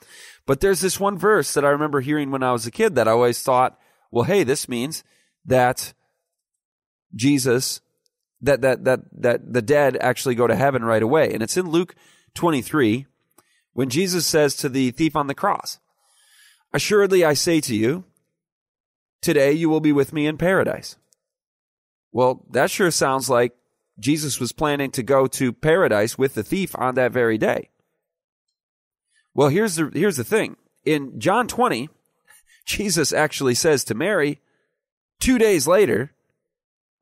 But 0.47 0.61
there's 0.61 0.81
this 0.81 1.01
one 1.01 1.19
verse 1.19 1.53
that 1.55 1.65
I 1.65 1.71
remember 1.71 2.01
hearing 2.01 2.31
when 2.31 2.43
I 2.43 2.53
was 2.53 2.67
a 2.67 2.71
kid 2.71 2.95
that 2.95 3.09
I 3.09 3.13
always 3.13 3.43
thought, 3.43 3.79
well, 4.11 4.25
hey, 4.25 4.43
this 4.43 4.69
means 4.69 5.05
that 5.45 5.93
Jesus, 7.17 7.81
that 8.41 8.61
that 8.61 8.85
that 8.85 9.01
that 9.13 9.53
the 9.53 9.63
dead 9.63 9.97
actually 10.01 10.35
go 10.35 10.47
to 10.47 10.55
heaven 10.55 10.85
right 10.85 11.03
away, 11.03 11.33
and 11.33 11.43
it's 11.43 11.57
in 11.57 11.69
Luke 11.69 11.97
23, 12.35 13.07
when 13.73 13.89
Jesus 13.89 14.27
says 14.27 14.55
to 14.57 14.69
the 14.69 14.91
thief 14.93 15.17
on 15.17 15.27
the 15.27 15.35
cross, 15.35 15.81
Assuredly 16.73 17.25
I 17.25 17.33
say 17.33 17.61
to 17.63 17.75
you, 17.75 18.05
today 19.23 19.53
you 19.53 19.69
will 19.69 19.81
be 19.81 19.93
with 19.93 20.13
me 20.13 20.27
in 20.27 20.37
paradise. 20.37 20.97
Well, 22.13 22.45
that 22.51 22.71
sure 22.71 22.91
sounds 22.91 23.29
like 23.31 23.57
Jesus 23.99 24.39
was 24.39 24.53
planning 24.53 24.91
to 24.93 25.03
go 25.03 25.27
to 25.27 25.53
paradise 25.53 26.19
with 26.19 26.35
the 26.35 26.43
thief 26.43 26.75
on 26.79 26.95
that 26.95 27.13
very 27.13 27.39
day. 27.39 27.71
Well, 29.35 29.49
here's 29.49 29.77
the, 29.77 29.91
here's 29.93 30.17
the 30.17 30.25
thing. 30.25 30.57
In 30.85 31.19
John 31.21 31.47
20, 31.47 31.89
Jesus 32.67 33.13
actually 33.13 33.55
says 33.55 33.85
to 33.85 33.95
Mary, 33.95 34.41
two 35.21 35.39
days 35.39 35.67
later, 35.67 36.13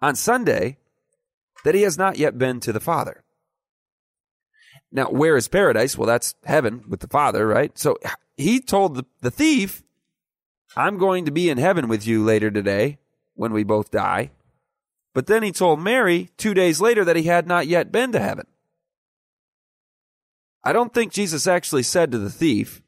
on 0.00 0.14
Sunday, 0.14 0.78
that 1.64 1.74
he 1.74 1.82
has 1.82 1.96
not 1.96 2.18
yet 2.18 2.38
been 2.38 2.60
to 2.60 2.72
the 2.72 2.80
Father. 2.80 3.24
Now, 4.92 5.06
where 5.06 5.36
is 5.36 5.48
paradise? 5.48 5.98
Well, 5.98 6.06
that's 6.06 6.34
heaven 6.44 6.84
with 6.88 7.00
the 7.00 7.08
Father, 7.08 7.46
right? 7.46 7.76
So 7.78 7.96
he 8.36 8.60
told 8.60 9.04
the, 9.20 9.30
thief, 9.30 9.82
I'm 10.76 10.98
going 10.98 11.24
to 11.24 11.32
be 11.32 11.48
in 11.50 11.58
heaven 11.58 11.88
with 11.88 12.06
you 12.06 12.22
later 12.22 12.50
today 12.50 12.98
when 13.34 13.52
we 13.52 13.64
both 13.64 13.90
die. 13.90 14.30
But 15.14 15.26
then 15.26 15.42
he 15.42 15.52
told 15.52 15.80
Mary 15.80 16.30
two 16.36 16.54
days 16.54 16.80
later 16.80 17.04
that 17.04 17.16
he 17.16 17.24
had 17.24 17.46
not 17.46 17.66
yet 17.66 17.92
been 17.92 18.12
to 18.12 18.20
heaven. 18.20 18.46
I 20.62 20.72
don't 20.72 20.94
think 20.94 21.12
Jesus 21.12 21.46
actually 21.46 21.82
said 21.82 22.10
to 22.12 22.18
the 22.18 22.30
thief 22.30 22.82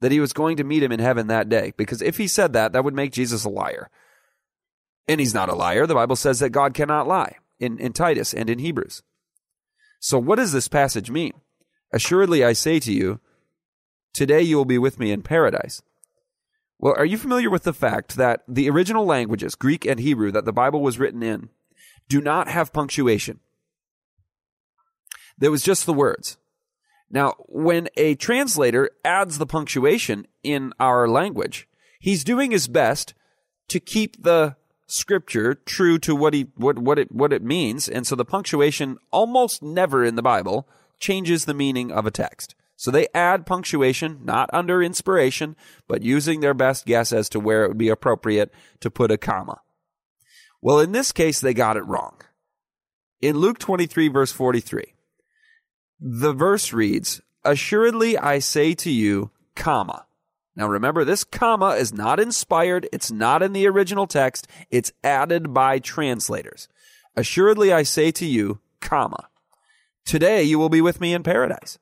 that 0.00 0.12
he 0.12 0.20
was 0.20 0.32
going 0.32 0.56
to 0.56 0.64
meet 0.64 0.82
him 0.82 0.92
in 0.92 1.00
heaven 1.00 1.26
that 1.26 1.48
day, 1.48 1.72
because 1.76 2.02
if 2.02 2.16
he 2.16 2.26
said 2.26 2.52
that, 2.52 2.72
that 2.72 2.84
would 2.84 2.94
make 2.94 3.12
Jesus 3.12 3.44
a 3.44 3.48
liar. 3.48 3.90
And 5.08 5.20
he's 5.20 5.34
not 5.34 5.48
a 5.48 5.54
liar. 5.54 5.86
The 5.86 5.94
Bible 5.94 6.16
says 6.16 6.38
that 6.40 6.50
God 6.50 6.74
cannot 6.74 7.08
lie 7.08 7.36
in, 7.58 7.78
in 7.78 7.92
Titus 7.92 8.34
and 8.34 8.50
in 8.50 8.58
Hebrews. 8.58 9.02
So, 10.00 10.18
what 10.18 10.36
does 10.36 10.52
this 10.52 10.68
passage 10.68 11.10
mean? 11.10 11.32
Assuredly, 11.92 12.44
I 12.44 12.52
say 12.52 12.78
to 12.80 12.92
you, 12.92 13.20
today 14.12 14.42
you 14.42 14.56
will 14.56 14.64
be 14.64 14.78
with 14.78 15.00
me 15.00 15.10
in 15.10 15.22
paradise. 15.22 15.82
Well, 16.78 16.94
are 16.96 17.04
you 17.04 17.18
familiar 17.18 17.50
with 17.50 17.64
the 17.64 17.72
fact 17.72 18.16
that 18.16 18.42
the 18.46 18.70
original 18.70 19.04
languages, 19.04 19.56
Greek 19.56 19.84
and 19.84 19.98
Hebrew, 19.98 20.30
that 20.30 20.44
the 20.44 20.52
Bible 20.52 20.80
was 20.80 20.98
written 20.98 21.22
in, 21.22 21.48
do 22.08 22.20
not 22.20 22.48
have 22.48 22.72
punctuation? 22.72 23.40
There 25.36 25.50
was 25.50 25.62
just 25.62 25.86
the 25.86 25.92
words. 25.92 26.36
Now, 27.10 27.34
when 27.46 27.88
a 27.96 28.14
translator 28.16 28.90
adds 29.04 29.38
the 29.38 29.46
punctuation 29.46 30.26
in 30.42 30.72
our 30.78 31.08
language, 31.08 31.66
he's 31.98 32.22
doing 32.22 32.50
his 32.50 32.68
best 32.68 33.14
to 33.68 33.80
keep 33.80 34.22
the 34.22 34.56
scripture 34.88 35.54
true 35.54 35.98
to 36.00 36.16
what 36.16 36.34
he 36.34 36.48
what 36.56 36.78
what 36.78 36.98
it 36.98 37.12
what 37.12 37.32
it 37.32 37.42
means, 37.42 37.88
and 37.88 38.06
so 38.06 38.16
the 38.16 38.24
punctuation 38.24 38.98
almost 39.12 39.62
never 39.62 40.04
in 40.04 40.16
the 40.16 40.22
Bible 40.22 40.68
changes 40.98 41.44
the 41.44 41.54
meaning 41.54 41.92
of 41.92 42.06
a 42.06 42.10
text. 42.10 42.56
So 42.74 42.90
they 42.90 43.08
add 43.14 43.46
punctuation, 43.46 44.20
not 44.24 44.50
under 44.52 44.82
inspiration, 44.82 45.56
but 45.88 46.02
using 46.02 46.40
their 46.40 46.54
best 46.54 46.86
guess 46.86 47.12
as 47.12 47.28
to 47.30 47.40
where 47.40 47.64
it 47.64 47.68
would 47.68 47.78
be 47.78 47.88
appropriate 47.88 48.52
to 48.80 48.90
put 48.90 49.10
a 49.10 49.18
comma. 49.18 49.60
Well, 50.62 50.78
in 50.80 50.92
this 50.92 51.12
case, 51.12 51.40
they 51.40 51.54
got 51.54 51.76
it 51.76 51.86
wrong. 51.86 52.20
In 53.20 53.36
Luke 53.36 53.58
23, 53.58 54.08
verse 54.08 54.30
43, 54.30 54.94
the 56.00 56.32
verse 56.32 56.72
reads, 56.72 57.20
Assuredly 57.44 58.16
I 58.16 58.38
say 58.38 58.74
to 58.74 58.90
you, 58.90 59.32
comma. 59.56 60.06
Now 60.58 60.66
remember, 60.66 61.04
this 61.04 61.22
comma 61.22 61.76
is 61.76 61.92
not 61.92 62.18
inspired. 62.18 62.88
It's 62.92 63.12
not 63.12 63.44
in 63.44 63.52
the 63.52 63.68
original 63.68 64.08
text. 64.08 64.48
It's 64.70 64.92
added 65.04 65.54
by 65.54 65.78
translators. 65.78 66.68
Assuredly 67.16 67.72
I 67.72 67.84
say 67.84 68.10
to 68.10 68.26
you, 68.26 68.58
comma. 68.80 69.28
Today 70.04 70.42
you 70.42 70.58
will 70.58 70.68
be 70.68 70.80
with 70.80 71.00
me 71.00 71.14
in 71.14 71.22
paradise. 71.22 71.78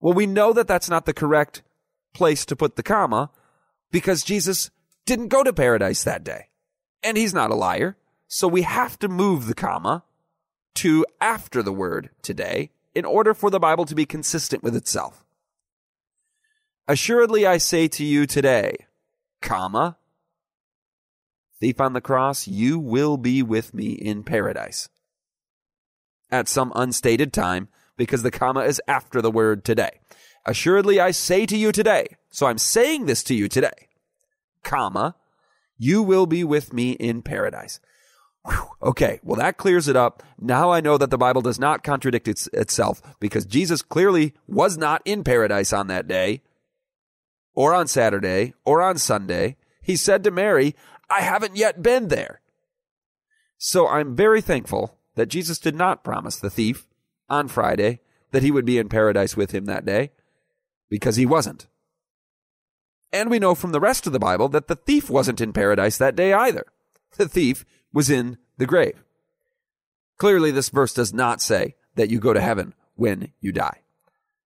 Well, 0.00 0.14
we 0.14 0.24
know 0.24 0.54
that 0.54 0.66
that's 0.66 0.88
not 0.88 1.04
the 1.04 1.12
correct 1.12 1.62
place 2.14 2.46
to 2.46 2.56
put 2.56 2.76
the 2.76 2.82
comma 2.82 3.30
because 3.90 4.22
Jesus 4.22 4.70
didn't 5.04 5.28
go 5.28 5.44
to 5.44 5.52
paradise 5.52 6.02
that 6.04 6.24
day. 6.24 6.46
And 7.02 7.18
he's 7.18 7.34
not 7.34 7.50
a 7.50 7.54
liar. 7.54 7.98
So 8.28 8.48
we 8.48 8.62
have 8.62 8.98
to 9.00 9.08
move 9.08 9.46
the 9.46 9.54
comma 9.54 10.04
to 10.76 11.04
after 11.20 11.62
the 11.62 11.72
word 11.72 12.08
today 12.22 12.70
in 12.94 13.04
order 13.04 13.34
for 13.34 13.50
the 13.50 13.60
Bible 13.60 13.84
to 13.84 13.94
be 13.94 14.06
consistent 14.06 14.62
with 14.62 14.74
itself. 14.74 15.22
Assuredly 16.90 17.46
I 17.46 17.58
say 17.58 17.86
to 17.86 18.04
you 18.04 18.26
today, 18.26 18.74
comma, 19.40 19.96
thief 21.60 21.80
on 21.80 21.92
the 21.92 22.00
cross, 22.00 22.48
you 22.48 22.80
will 22.80 23.16
be 23.16 23.44
with 23.44 23.72
me 23.72 23.92
in 23.92 24.24
paradise. 24.24 24.88
At 26.32 26.48
some 26.48 26.72
unstated 26.74 27.32
time, 27.32 27.68
because 27.96 28.24
the 28.24 28.32
comma 28.32 28.62
is 28.62 28.82
after 28.88 29.22
the 29.22 29.30
word 29.30 29.64
today. 29.64 30.00
Assuredly, 30.44 30.98
I 30.98 31.12
say 31.12 31.46
to 31.46 31.56
you 31.56 31.70
today. 31.70 32.08
So 32.28 32.46
I'm 32.46 32.58
saying 32.58 33.06
this 33.06 33.22
to 33.22 33.36
you 33.36 33.46
today, 33.46 33.86
comma, 34.64 35.14
you 35.78 36.02
will 36.02 36.26
be 36.26 36.42
with 36.42 36.72
me 36.72 36.94
in 36.94 37.22
paradise. 37.22 37.78
Whew. 38.44 38.66
Okay, 38.82 39.20
well, 39.22 39.38
that 39.38 39.58
clears 39.58 39.86
it 39.86 39.94
up. 39.94 40.24
Now 40.40 40.72
I 40.72 40.80
know 40.80 40.98
that 40.98 41.10
the 41.10 41.18
Bible 41.18 41.40
does 41.40 41.60
not 41.60 41.84
contradict 41.84 42.26
its, 42.26 42.48
itself 42.48 43.00
because 43.20 43.46
Jesus 43.46 43.80
clearly 43.80 44.34
was 44.48 44.76
not 44.76 45.02
in 45.04 45.22
paradise 45.22 45.72
on 45.72 45.86
that 45.86 46.08
day, 46.08 46.42
or 47.54 47.74
on 47.74 47.86
Saturday, 47.86 48.54
or 48.64 48.82
on 48.82 48.98
Sunday. 48.98 49.56
He 49.82 49.96
said 49.96 50.24
to 50.24 50.30
Mary, 50.30 50.74
I 51.08 51.22
haven't 51.22 51.56
yet 51.56 51.82
been 51.82 52.08
there. 52.08 52.40
So 53.58 53.88
I'm 53.88 54.16
very 54.16 54.40
thankful 54.40 54.98
that 55.16 55.26
Jesus 55.26 55.58
did 55.58 55.74
not 55.74 56.04
promise 56.04 56.36
the 56.36 56.50
thief 56.50 56.86
on 57.28 57.48
Friday 57.48 58.00
that 58.30 58.42
he 58.42 58.50
would 58.50 58.64
be 58.64 58.78
in 58.78 58.88
paradise 58.88 59.36
with 59.36 59.50
him 59.50 59.64
that 59.66 59.84
day 59.84 60.12
because 60.88 61.16
he 61.16 61.26
wasn't. 61.26 61.66
And 63.12 63.28
we 63.28 63.38
know 63.38 63.54
from 63.54 63.72
the 63.72 63.80
rest 63.80 64.06
of 64.06 64.12
the 64.12 64.18
Bible 64.18 64.48
that 64.50 64.68
the 64.68 64.76
thief 64.76 65.10
wasn't 65.10 65.40
in 65.40 65.52
paradise 65.52 65.98
that 65.98 66.16
day 66.16 66.32
either. 66.32 66.64
The 67.16 67.28
thief 67.28 67.64
was 67.92 68.08
in 68.08 68.38
the 68.56 68.66
grave. 68.66 69.02
Clearly, 70.16 70.50
this 70.50 70.68
verse 70.68 70.94
does 70.94 71.12
not 71.12 71.40
say 71.40 71.74
that 71.96 72.08
you 72.08 72.20
go 72.20 72.32
to 72.32 72.40
heaven 72.40 72.74
when 72.94 73.32
you 73.40 73.52
die. 73.52 73.80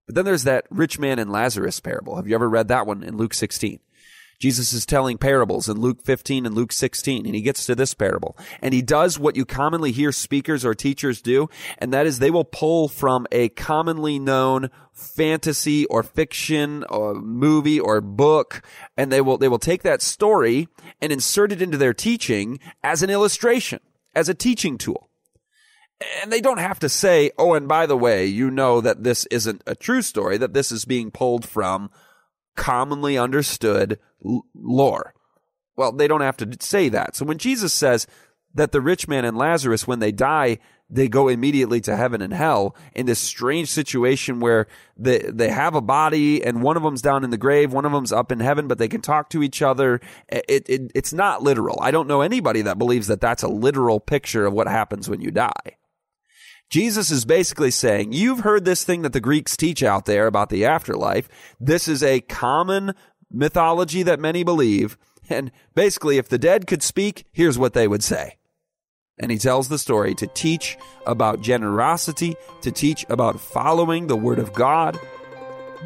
But 0.07 0.15
then 0.15 0.25
there's 0.25 0.45
that 0.45 0.67
rich 0.71 0.99
man 0.99 1.19
and 1.19 1.31
Lazarus 1.31 1.81
parable. 1.81 2.17
Have 2.17 2.27
you 2.29 2.35
ever 2.35 2.49
read 2.49 2.69
that 2.69 2.87
one 2.87 3.03
in 3.03 3.17
Luke 3.17 3.35
16? 3.35 3.81
Jesus 4.41 4.73
is 4.73 4.85
telling 4.85 5.17
parables 5.17 5.69
in 5.69 5.81
Luke 5.81 6.03
15 6.03 6.45
and 6.45 6.55
Luke 6.55 6.73
16, 6.73 7.25
and 7.25 7.35
he 7.35 7.41
gets 7.41 7.67
to 7.67 7.75
this 7.75 7.95
parable. 7.95 8.37
And 8.61 8.75
he 8.75 8.83
does 8.83 9.19
what 9.19 9.37
you 9.37 9.45
commonly 9.45 9.93
hear 9.93 10.13
speakers 10.13 10.65
or 10.65 10.75
teachers 10.75 11.23
do, 11.23 11.49
and 11.79 11.93
that 11.93 12.07
is 12.07 12.19
they 12.19 12.31
will 12.31 12.45
pull 12.45 12.89
from 12.89 13.27
a 13.33 13.49
commonly 13.51 14.19
known 14.19 14.71
fantasy 14.93 15.87
or 15.87 16.03
fiction 16.03 16.85
or 16.91 17.15
movie 17.15 17.81
or 17.81 18.01
book, 18.01 18.63
and 18.97 19.11
they 19.11 19.21
will, 19.21 19.39
they 19.39 19.49
will 19.49 19.59
take 19.59 19.83
that 19.83 20.03
story 20.03 20.69
and 21.01 21.13
insert 21.13 21.53
it 21.53 21.63
into 21.63 21.79
their 21.79 21.95
teaching 21.95 22.59
as 22.83 23.03
an 23.03 23.11
illustration, 23.11 23.81
as 24.15 24.29
a 24.29 24.35
teaching 24.35 24.79
tool. 24.79 25.09
And 26.23 26.33
they 26.33 26.41
don't 26.41 26.59
have 26.59 26.79
to 26.81 26.89
say, 26.89 27.31
oh, 27.39 27.55
and 27.55 27.69
by 27.69 27.87
the 27.87 27.97
way, 27.97 28.27
you 28.27 28.51
know 28.51 28.81
that 28.81 29.05
this 29.05 29.27
isn't 29.27 29.63
a 29.67 29.75
true 29.75 30.03
story, 30.03 30.37
that 30.39 30.53
this 30.53 30.73
is 30.73 30.85
being 30.85 31.11
pulled 31.11 31.47
from 31.47 31.91
commonly 32.57 33.17
understood 33.17 33.99
lore. 34.55 35.15
Well, 35.77 35.93
they 35.93 36.09
don't 36.09 36.21
have 36.21 36.37
to 36.39 36.57
say 36.61 36.89
that. 36.91 37.17
So 37.17 37.25
when 37.25 37.39
Jesus 37.39 37.73
says 37.73 38.07
that 38.55 38.73
the 38.73 38.81
rich 38.81 39.09
man 39.09 39.25
and 39.25 39.37
Lazarus, 39.37 39.87
when 39.87 39.99
they 39.99 40.13
die, 40.13 40.59
they 40.89 41.09
go 41.09 41.29
immediately 41.29 41.81
to 41.81 41.97
heaven 41.97 42.21
and 42.23 42.33
hell 42.33 42.77
in 42.95 43.07
this 43.07 43.19
strange 43.19 43.71
situation 43.71 44.39
where 44.39 44.67
they, 44.97 45.19
they 45.19 45.49
have 45.49 45.75
a 45.75 45.81
body 45.81 46.45
and 46.45 46.63
one 46.63 46.77
of 46.77 46.83
them's 46.83 47.03
down 47.03 47.25
in 47.25 47.31
the 47.31 47.39
grave, 47.39 47.73
one 47.73 47.85
of 47.85 47.93
them's 47.93 48.13
up 48.13 48.31
in 48.31 48.41
heaven, 48.41 48.69
but 48.69 48.79
they 48.79 48.89
can 48.89 49.01
talk 49.01 49.31
to 49.31 49.43
each 49.43 49.63
other. 49.63 50.01
It, 50.29 50.69
it, 50.69 50.93
it's 50.95 51.13
not 51.13 51.43
literal. 51.43 51.79
I 51.81 51.91
don't 51.91 52.07
know 52.07 52.21
anybody 52.21 52.63
that 52.63 52.79
believes 52.79 53.09
that 53.09 53.21
that's 53.21 53.43
a 53.43 53.49
literal 53.49 53.99
picture 53.99 54.47
of 54.47 54.53
what 54.53 54.69
happens 54.69 55.09
when 55.09 55.21
you 55.21 55.31
die. 55.31 55.79
Jesus 56.75 57.13
is 57.13 57.25
basically 57.25 57.71
saying, 57.71 58.13
you've 58.13 58.41
heard 58.41 58.65
this 58.65 58.83
thing 58.83 59.03
that 59.03 59.13
the 59.13 59.21
Greeks 59.21 59.57
teach 59.57 59.81
out 59.85 60.07
there 60.07 60.27
about 60.27 60.49
the 60.49 60.65
afterlife. 60.65 61.29
This 61.61 61.87
is 61.87 62.03
a 62.03 62.21
common 62.23 62.95
mythology 63.31 64.03
that 64.03 64.19
many 64.19 64.43
believe. 64.43 64.99
And 65.31 65.53
basically, 65.77 66.19
if 66.19 66.29
the 66.29 66.37
dead 66.37 66.67
could 66.67 66.83
speak, 66.83 67.27
here's 67.31 67.57
what 67.57 67.75
they 67.75 67.87
would 67.87 68.03
say. 68.03 68.39
And 69.21 69.31
he 69.31 69.39
tells 69.39 69.69
the 69.69 69.79
story 69.79 70.17
to 70.17 70.27
teach 70.27 70.77
about 71.07 71.41
generosity, 71.41 72.35
to 72.63 72.73
teach 72.73 73.07
about 73.09 73.39
following 73.39 74.09
the 74.09 74.17
word 74.17 74.41
of 74.41 74.53
God. 74.53 74.99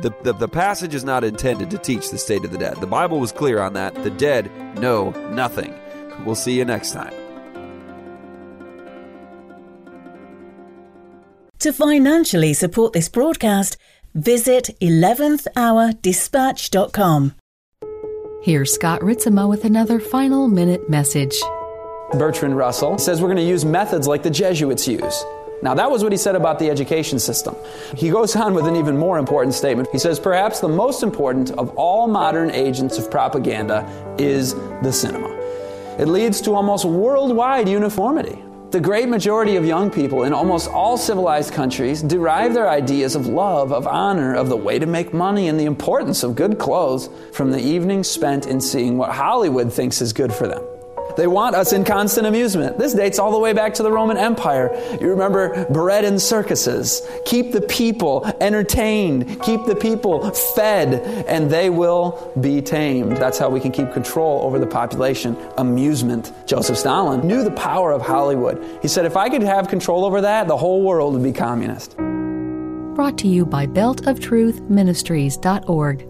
The, 0.00 0.14
the, 0.22 0.32
the, 0.32 0.48
passage 0.48 0.94
is 0.94 1.04
not 1.04 1.22
intended 1.22 1.68
to 1.68 1.76
teach 1.76 2.08
the 2.08 2.16
state 2.16 2.46
of 2.46 2.50
the 2.50 2.56
dead. 2.56 2.78
The 2.80 2.86
Bible 2.86 3.20
was 3.20 3.30
clear 3.30 3.60
on 3.60 3.74
that. 3.74 3.94
The 4.04 4.10
dead 4.10 4.50
know 4.78 5.10
nothing. 5.32 5.78
We'll 6.24 6.34
see 6.34 6.56
you 6.56 6.64
next 6.64 6.92
time. 6.92 7.17
To 11.60 11.72
financially 11.72 12.52
support 12.52 12.92
this 12.92 13.08
broadcast, 13.08 13.78
visit 14.14 14.70
11thhourdispatch.com. 14.80 17.34
Here's 18.44 18.72
Scott 18.72 19.00
Ritzema 19.00 19.48
with 19.48 19.64
another 19.64 19.98
final 19.98 20.46
minute 20.46 20.88
message. 20.88 21.34
Bertrand 22.12 22.56
Russell 22.56 22.96
says 22.96 23.20
we're 23.20 23.26
going 23.26 23.38
to 23.38 23.42
use 23.42 23.64
methods 23.64 24.06
like 24.06 24.22
the 24.22 24.30
Jesuits 24.30 24.86
use. 24.86 25.24
Now, 25.60 25.74
that 25.74 25.90
was 25.90 26.04
what 26.04 26.12
he 26.12 26.18
said 26.18 26.36
about 26.36 26.60
the 26.60 26.70
education 26.70 27.18
system. 27.18 27.56
He 27.96 28.10
goes 28.10 28.36
on 28.36 28.54
with 28.54 28.68
an 28.68 28.76
even 28.76 28.96
more 28.96 29.18
important 29.18 29.52
statement. 29.52 29.88
He 29.90 29.98
says, 29.98 30.20
Perhaps 30.20 30.60
the 30.60 30.68
most 30.68 31.02
important 31.02 31.50
of 31.58 31.70
all 31.70 32.06
modern 32.06 32.52
agents 32.52 32.98
of 32.98 33.10
propaganda 33.10 33.84
is 34.16 34.54
the 34.84 34.92
cinema. 34.92 35.36
It 35.98 36.06
leads 36.06 36.40
to 36.42 36.54
almost 36.54 36.84
worldwide 36.84 37.68
uniformity. 37.68 38.44
The 38.70 38.80
great 38.80 39.08
majority 39.08 39.56
of 39.56 39.64
young 39.64 39.90
people 39.90 40.24
in 40.24 40.34
almost 40.34 40.68
all 40.68 40.98
civilized 40.98 41.54
countries 41.54 42.02
derive 42.02 42.52
their 42.52 42.68
ideas 42.68 43.14
of 43.14 43.26
love, 43.26 43.72
of 43.72 43.86
honor, 43.86 44.34
of 44.34 44.50
the 44.50 44.58
way 44.58 44.78
to 44.78 44.84
make 44.84 45.14
money, 45.14 45.48
and 45.48 45.58
the 45.58 45.64
importance 45.64 46.22
of 46.22 46.34
good 46.34 46.58
clothes 46.58 47.08
from 47.32 47.50
the 47.50 47.60
evenings 47.60 48.08
spent 48.08 48.46
in 48.46 48.60
seeing 48.60 48.98
what 48.98 49.10
Hollywood 49.10 49.72
thinks 49.72 50.02
is 50.02 50.12
good 50.12 50.34
for 50.34 50.46
them. 50.46 50.62
They 51.18 51.26
want 51.26 51.56
us 51.56 51.72
in 51.72 51.82
constant 51.82 52.28
amusement. 52.28 52.78
This 52.78 52.94
dates 52.94 53.18
all 53.18 53.32
the 53.32 53.40
way 53.40 53.52
back 53.52 53.74
to 53.74 53.82
the 53.82 53.90
Roman 53.90 54.16
Empire. 54.16 54.70
You 55.00 55.08
remember 55.08 55.66
bread 55.68 56.04
and 56.04 56.22
circuses. 56.22 57.02
Keep 57.24 57.50
the 57.50 57.62
people 57.62 58.24
entertained, 58.40 59.42
keep 59.42 59.64
the 59.64 59.74
people 59.74 60.30
fed, 60.30 61.02
and 61.26 61.50
they 61.50 61.70
will 61.70 62.32
be 62.40 62.62
tamed. 62.62 63.16
That's 63.16 63.36
how 63.36 63.48
we 63.48 63.58
can 63.58 63.72
keep 63.72 63.92
control 63.92 64.44
over 64.44 64.60
the 64.60 64.66
population. 64.66 65.36
Amusement. 65.56 66.32
Joseph 66.46 66.78
Stalin 66.78 67.26
knew 67.26 67.42
the 67.42 67.50
power 67.50 67.90
of 67.90 68.00
Hollywood. 68.00 68.64
He 68.80 68.86
said, 68.86 69.04
if 69.04 69.16
I 69.16 69.28
could 69.28 69.42
have 69.42 69.66
control 69.66 70.04
over 70.04 70.20
that, 70.20 70.46
the 70.46 70.56
whole 70.56 70.84
world 70.84 71.14
would 71.14 71.24
be 71.24 71.32
communist. 71.32 71.96
Brought 71.96 73.18
to 73.18 73.26
you 73.26 73.44
by 73.44 73.66
beltoftruthministries.org. 73.66 76.07